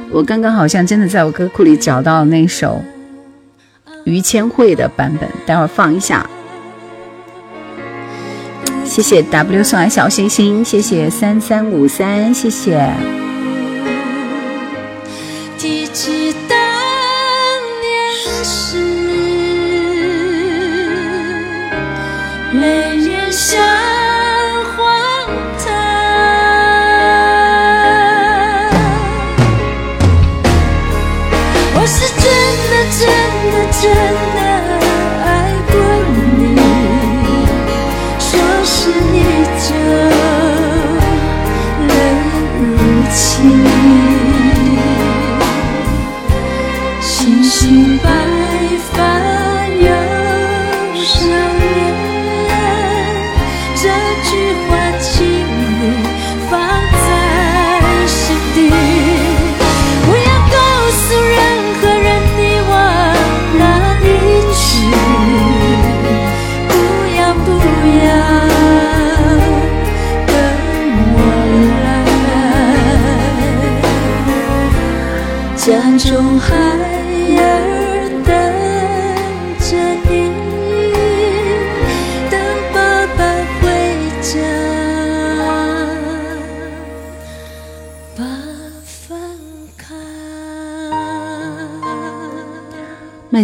[0.09, 2.81] 我刚刚好像真的在我歌库里找到那首
[4.05, 6.27] 于千惠的版本，待会儿放一下。
[8.83, 13.26] 谢谢 W 送来小星星，谢谢三三五三，谢谢。
[15.87, 16.57] 忆起当
[17.79, 18.77] 年事，
[22.59, 23.76] 泪眼笑。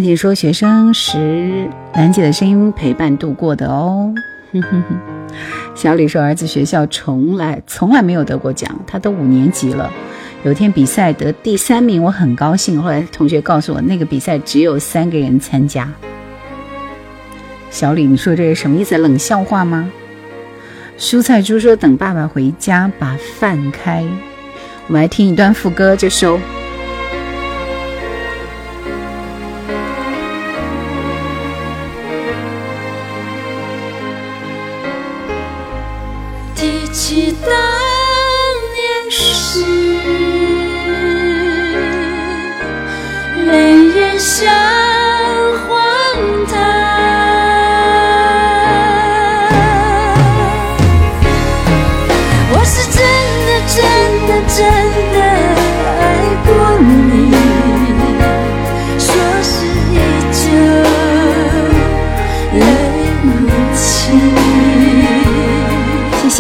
[0.04, 4.14] 麦田说：“学生时，兰姐的声音陪伴度过的哦。”
[4.52, 5.00] 哼哼哼
[5.74, 9.90] 小李说：“儿子学校从来从来没有得过奖，他都五年级了。
[10.44, 12.84] 有天比赛得第三名，我很高兴。
[12.84, 15.90] 后来同学告诉我，那个比赛只有三个人参加。”
[17.72, 18.98] 小李，你说这是什么意思？
[18.98, 19.90] 冷笑话吗？
[21.00, 24.04] 蔬菜猪说：“等爸爸回家，把饭开。”
[24.88, 26.10] 我们来听一段副歌就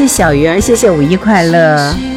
[0.08, 2.12] 小鱼儿，谢谢五一快乐。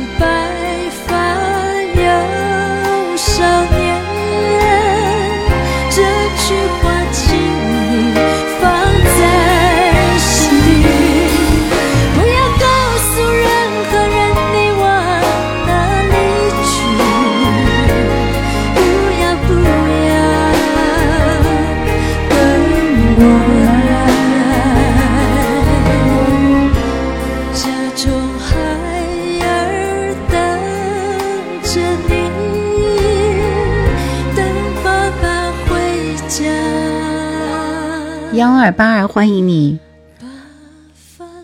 [38.66, 39.78] 二八二，欢迎你。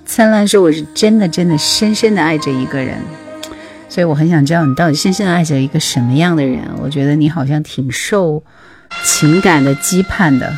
[0.04, 3.00] 灿烂说：“我是真的真的深深的爱着一个人，
[3.88, 6.58] 所以我很想知道你到底深深的爱着一个什么样的人。
[6.82, 8.42] 我觉得你好像挺受
[9.04, 10.52] 情感的羁绊的。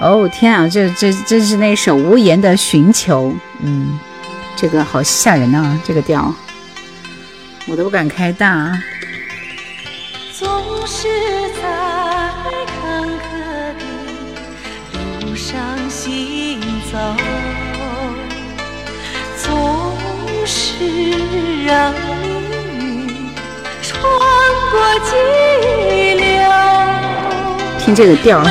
[0.00, 3.28] 哦天啊，这这这是那首《无言的寻求》。
[3.62, 3.96] 嗯，
[4.56, 6.34] 这个好吓人啊，这个调，
[7.68, 8.76] 我都不敢开大。
[10.32, 10.48] 总
[10.84, 11.06] 是
[11.62, 11.89] 在
[16.90, 16.98] 走，
[19.36, 19.46] 总
[20.44, 20.84] 是
[21.64, 22.00] 让命
[22.80, 22.82] 运
[23.80, 23.90] 穿
[24.72, 25.10] 过激
[26.14, 26.24] 流。
[27.78, 28.42] 听这个调。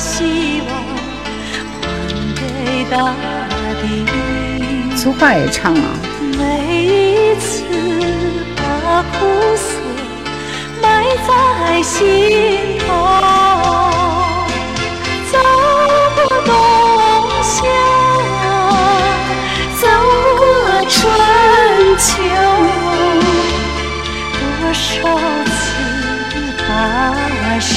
[0.00, 2.94] 希望还给大
[3.82, 3.82] 地。
[4.96, 5.80] 粗话也唱了。
[6.38, 6.42] 每
[6.86, 7.64] 一次
[8.56, 9.16] 把苦
[9.56, 9.66] 涩
[10.80, 12.86] 埋在心头，
[16.48, 16.54] 冬
[17.42, 17.62] 夏，
[19.78, 19.86] 走
[20.38, 20.42] 过
[20.88, 20.96] 春
[21.98, 22.08] 秋，
[24.32, 24.82] 多少
[25.44, 25.52] 次
[26.66, 27.68] 跋涉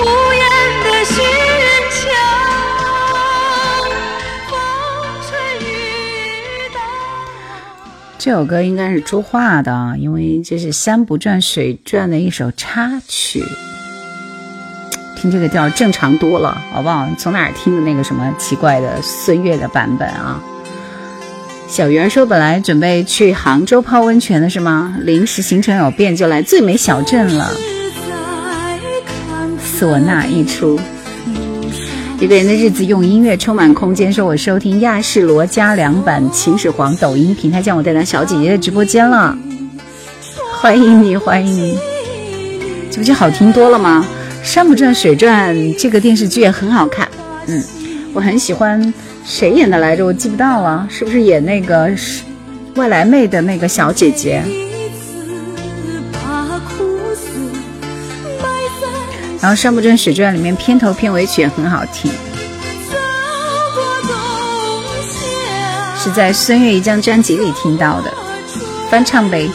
[0.00, 0.02] 无
[0.34, 0.42] 言。
[8.18, 13.44] 这首歌应该是朱桦的，因为这是《山不转水转》的一首插曲。
[15.22, 17.08] 听这个调正常多了，好不好？
[17.16, 20.42] 从哪儿听的那个什么奇怪的孙悦的版本啊？
[21.68, 24.96] 小圆说本来准备去杭州泡温泉的是吗？
[25.02, 27.52] 临时行程有变，就来最美小镇了。
[29.78, 30.76] 唢呐一出。
[32.18, 34.12] 一个人的日子用音乐充满空间。
[34.12, 39.38] 说我收听亚视罗加良版秦始皇抖音平台，将我带到小姐姐的直播间了。
[40.60, 41.78] 欢迎你，欢迎你，
[42.90, 44.04] 这不就好听多了吗？
[44.42, 47.08] 山不转水转这个电视剧也很好看，
[47.46, 47.62] 嗯，
[48.12, 48.92] 我很喜欢。
[49.24, 50.04] 谁演的来着？
[50.04, 51.88] 我记不到了，是不是演那个
[52.74, 54.42] 外来妹的那个小姐姐？
[59.40, 62.10] 然后《山不转水转》里面片头片尾曲也很好听，
[65.96, 68.12] 是在孙悦一张专辑里听到的，
[68.90, 69.48] 翻唱呗。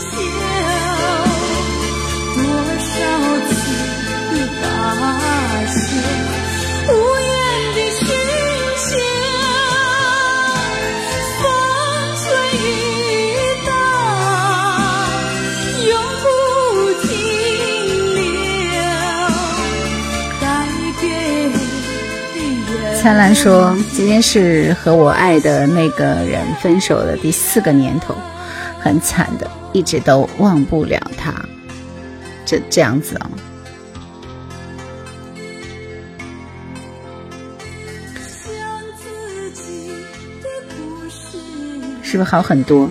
[23.00, 28.14] 灿烂说：“今天是和我爱的那个人分手的第四个年头，
[28.82, 31.34] 很惨的，一直都忘不了他。
[32.44, 33.30] 这这样子啊，
[42.02, 42.90] 是不是好很多？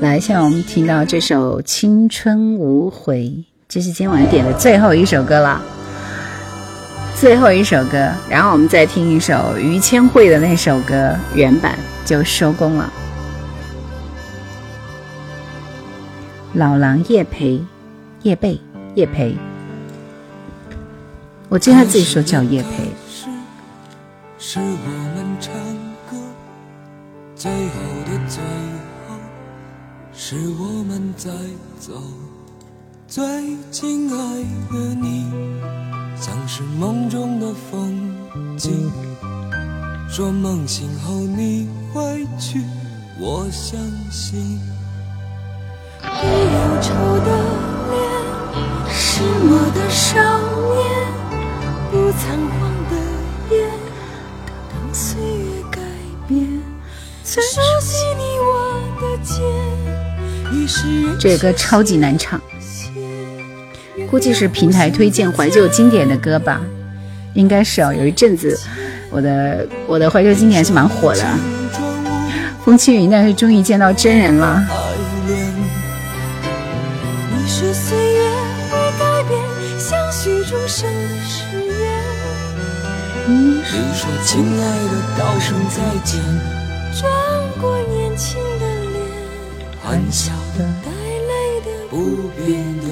[0.00, 3.34] 来，现在我们听到这首《青春无悔》，
[3.68, 5.60] 这是今晚点的最后一首歌了。”
[7.20, 12.90] 最后一首歌，然后我们再听一首于千惠的那首歌原版，就收工了。
[16.54, 17.62] 老狼叶培，
[18.22, 18.58] 叶蓓，
[18.94, 19.36] 叶培，
[21.50, 22.90] 我记得他自己说叫叶培。
[24.38, 24.64] 是我
[25.14, 25.52] 们唱
[26.10, 26.16] 歌
[27.36, 28.42] 最后的最
[29.06, 29.14] 后，
[30.14, 31.30] 是我们在
[31.78, 31.92] 走
[33.06, 33.22] 最
[33.70, 34.16] 亲爱
[34.72, 35.26] 的你。
[36.20, 38.14] 像是梦中的风
[38.58, 38.92] 景，
[40.06, 42.62] 说梦醒后你会去，
[43.18, 43.80] 我相
[44.10, 44.60] 信。
[46.02, 46.92] 你忧愁
[47.24, 47.30] 的
[47.90, 47.98] 脸，
[48.90, 50.20] 是我的少
[50.74, 50.78] 年，
[51.90, 52.60] 不仓皇
[52.90, 52.92] 的
[53.56, 53.70] 眼，
[54.68, 55.80] 等岁月改
[56.28, 56.46] 变。
[57.24, 59.40] 最熟悉你我的肩，
[60.52, 62.38] 于是这歌超级难唱。
[64.10, 66.60] 估计是平台推荐怀旧经典的歌吧，
[67.34, 67.94] 应该是哦。
[67.94, 68.58] 有一阵子，
[69.08, 71.24] 我的我的怀旧经典是蛮火的。
[72.64, 74.66] 风轻云淡，是终于见到真人了。
[77.32, 77.46] 你
[83.94, 84.48] 说亲爱
[84.88, 86.20] 的，道声再见。
[86.98, 87.08] 转
[87.60, 88.98] 过年轻的脸，
[89.80, 91.94] 含笑的，带泪的，不
[92.44, 92.82] 变的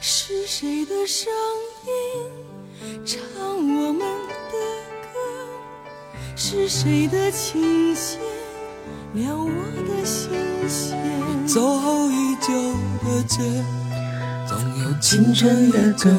[0.00, 0.46] 是。
[0.46, 1.32] 谁的声
[1.86, 1.90] 音
[3.06, 3.18] 唱
[3.56, 4.54] 我们的
[5.00, 5.16] 歌？
[6.36, 8.20] 是谁的琴弦
[9.14, 9.48] 撩我
[9.88, 10.30] 的心
[10.68, 10.98] 弦？
[11.46, 12.52] 走后已久
[13.04, 13.38] 的街，
[14.46, 16.10] 总有青春的歌，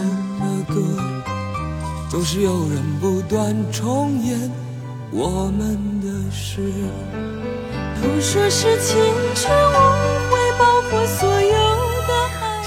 [2.09, 4.51] 总是有人不断重演。
[5.11, 6.61] 我们的事。
[8.01, 8.97] 都说是青
[9.35, 10.30] 春无，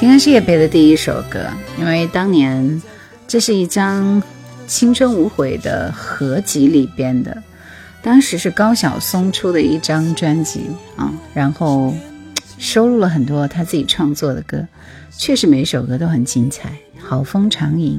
[0.01, 1.47] 应该是叶蓓的第一首歌，
[1.79, 2.83] 因为当年
[3.27, 4.21] 这是一张
[4.67, 7.43] 《青春无悔》的合集里边的，
[8.03, 10.67] 当时是高晓松出的一张专辑
[10.97, 11.95] 啊，然后
[12.59, 14.67] 收录了很多他自己创作的歌，
[15.17, 16.69] 确实每一首歌都很精彩，
[17.03, 17.99] 《好风长影》。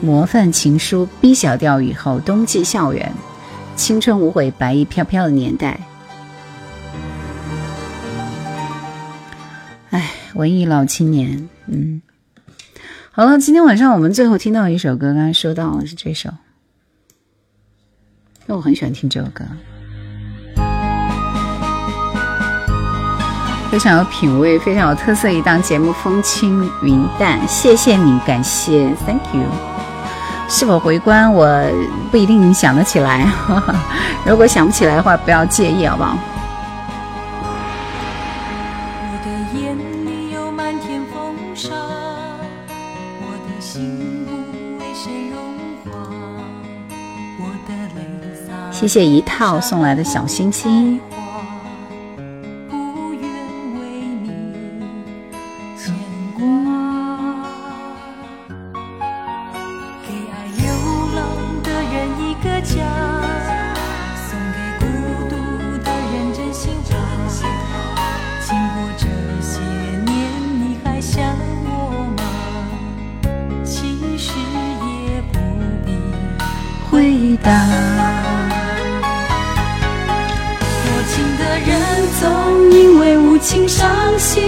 [0.00, 3.12] 模范情书，B 小调雨后，冬季校园，
[3.76, 5.78] 青春无悔，白衣飘飘的年代。
[9.94, 12.02] 哎，文艺老青年，嗯，
[13.12, 16.30] 好了，今天晚上我们最后听到一首歌，刚才说到了是这首，
[18.40, 19.44] 因为我很喜欢听这首歌，
[23.70, 27.38] 非常有品味，非常有特色，一档节目风轻云淡。
[27.46, 29.44] 谢谢你，感谢，Thank you。
[30.48, 31.64] 是否回关，我
[32.10, 33.32] 不一定想得起来。
[34.26, 36.18] 如果想不起来的话，不要介意，好不好？
[48.84, 51.00] 谢谢一套送来的小心心
[83.44, 83.86] 情伤
[84.18, 84.42] 心，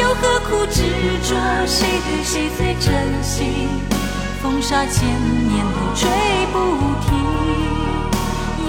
[0.00, 0.80] 又何苦执
[1.22, 1.36] 着？
[1.66, 3.68] 谁对谁最真心？
[4.42, 6.08] 风沙千年都吹
[6.50, 6.56] 不
[7.02, 7.12] 停，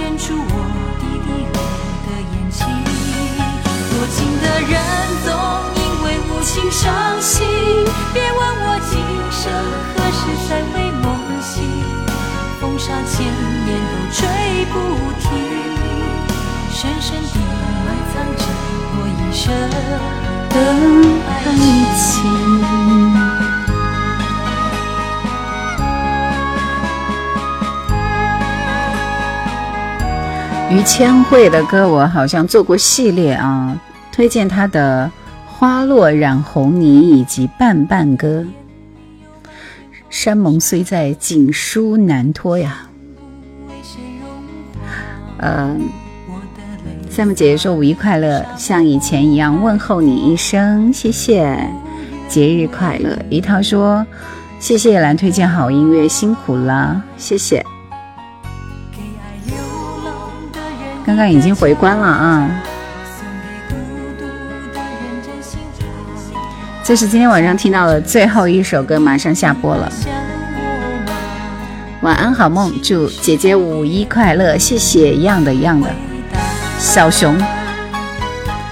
[0.02, 0.54] 演出我
[1.00, 1.48] 滴滴泪
[2.04, 2.60] 的眼睛。
[3.90, 4.74] 多情的人
[5.24, 5.32] 总
[5.78, 6.84] 因为无情伤
[7.22, 7.48] 心，
[8.14, 9.00] 别问我今
[9.32, 9.42] 生
[9.96, 10.20] 何时
[10.50, 11.08] 再会梦
[11.42, 11.56] 醒。
[12.60, 13.24] 风沙千
[13.64, 14.20] 年都吹
[14.74, 14.76] 不
[15.22, 15.24] 停，
[16.70, 17.43] 深深的。
[31.30, 33.76] 惠的歌我好像做过系列啊，
[34.12, 35.12] 推荐她的
[35.52, 38.42] 《花落染红泥》以及《半半歌》。
[40.12, 42.88] 山盟虽在，锦书难托呀。
[45.40, 45.82] 嗯，
[47.16, 51.56] 三木姐姐说五一快乐，像以前一样问候你一声，谢谢，
[52.28, 53.16] 节日快乐。
[53.30, 54.04] 一涛说
[54.60, 57.64] 谢谢兰推荐好音乐，辛苦了，谢谢。
[61.06, 62.50] 刚刚已经回关了啊！
[66.84, 69.88] 这是今天晚上听到的最后一首歌，马上下播了。
[72.02, 75.14] 晚安，好梦，祝姐姐五一快乐，谢谢。
[75.14, 75.88] 一样的，一样的。
[76.84, 77.40] 小熊，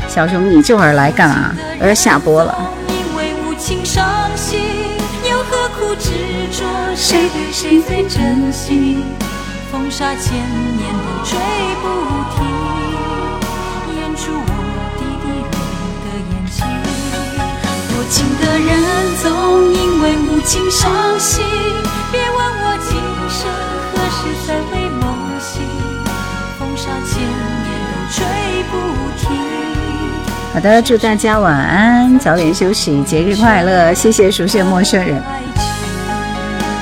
[0.10, 1.56] 小熊，你这会儿来干嘛？
[1.80, 2.54] 我要下播了。
[6.94, 9.06] 谁对谁最真心？
[9.72, 11.40] 风沙千年都吹
[11.82, 11.88] 不
[12.36, 12.38] 停，
[13.88, 14.40] 我
[15.00, 15.32] 滴滴泪
[16.04, 16.60] 的眼睛。
[17.88, 18.70] 多情的人
[19.24, 19.26] 总
[19.74, 21.46] 因为无情伤心，
[22.12, 22.92] 别问我今
[23.30, 23.40] 生
[23.94, 24.48] 何时才
[30.54, 33.94] 好的，祝大家晚安，早点休息，节日快乐！
[33.94, 35.24] 谢谢熟悉的陌生人。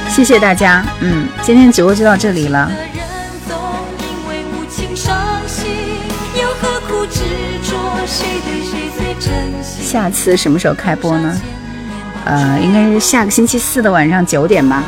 [0.09, 2.71] 谢谢大家，嗯，今天直播就到这里了。
[9.83, 11.39] 下次什么时候开播呢？
[12.25, 14.83] 呃，应该是下个星期四的晚上九点吧。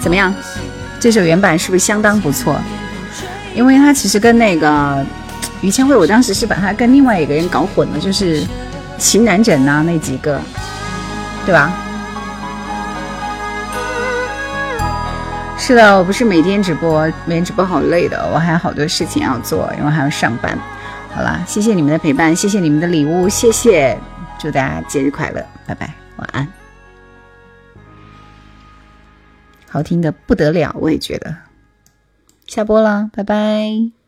[0.00, 0.34] 怎么样？
[0.98, 2.60] 这首原版是不是相当不错？
[3.54, 5.04] 因为他其实跟那个
[5.60, 8.46] 于谦惠，我当时是把他跟另外一个人搞混了，就是
[8.98, 10.40] 秦南枕呐那几个，
[11.44, 11.72] 对吧？
[15.58, 20.58] 是的，我不是每天直播，每天直播好累的，我还有好多事情要做，因为还要上班。
[21.14, 23.98] 好了，谢谢你们的陪伴，谢谢你们的礼物，谢谢，
[24.38, 26.59] 祝大家节日快乐，拜拜，晚安。
[29.70, 31.34] 好听的不得了，我也觉得。
[32.46, 33.99] 下播了，拜拜。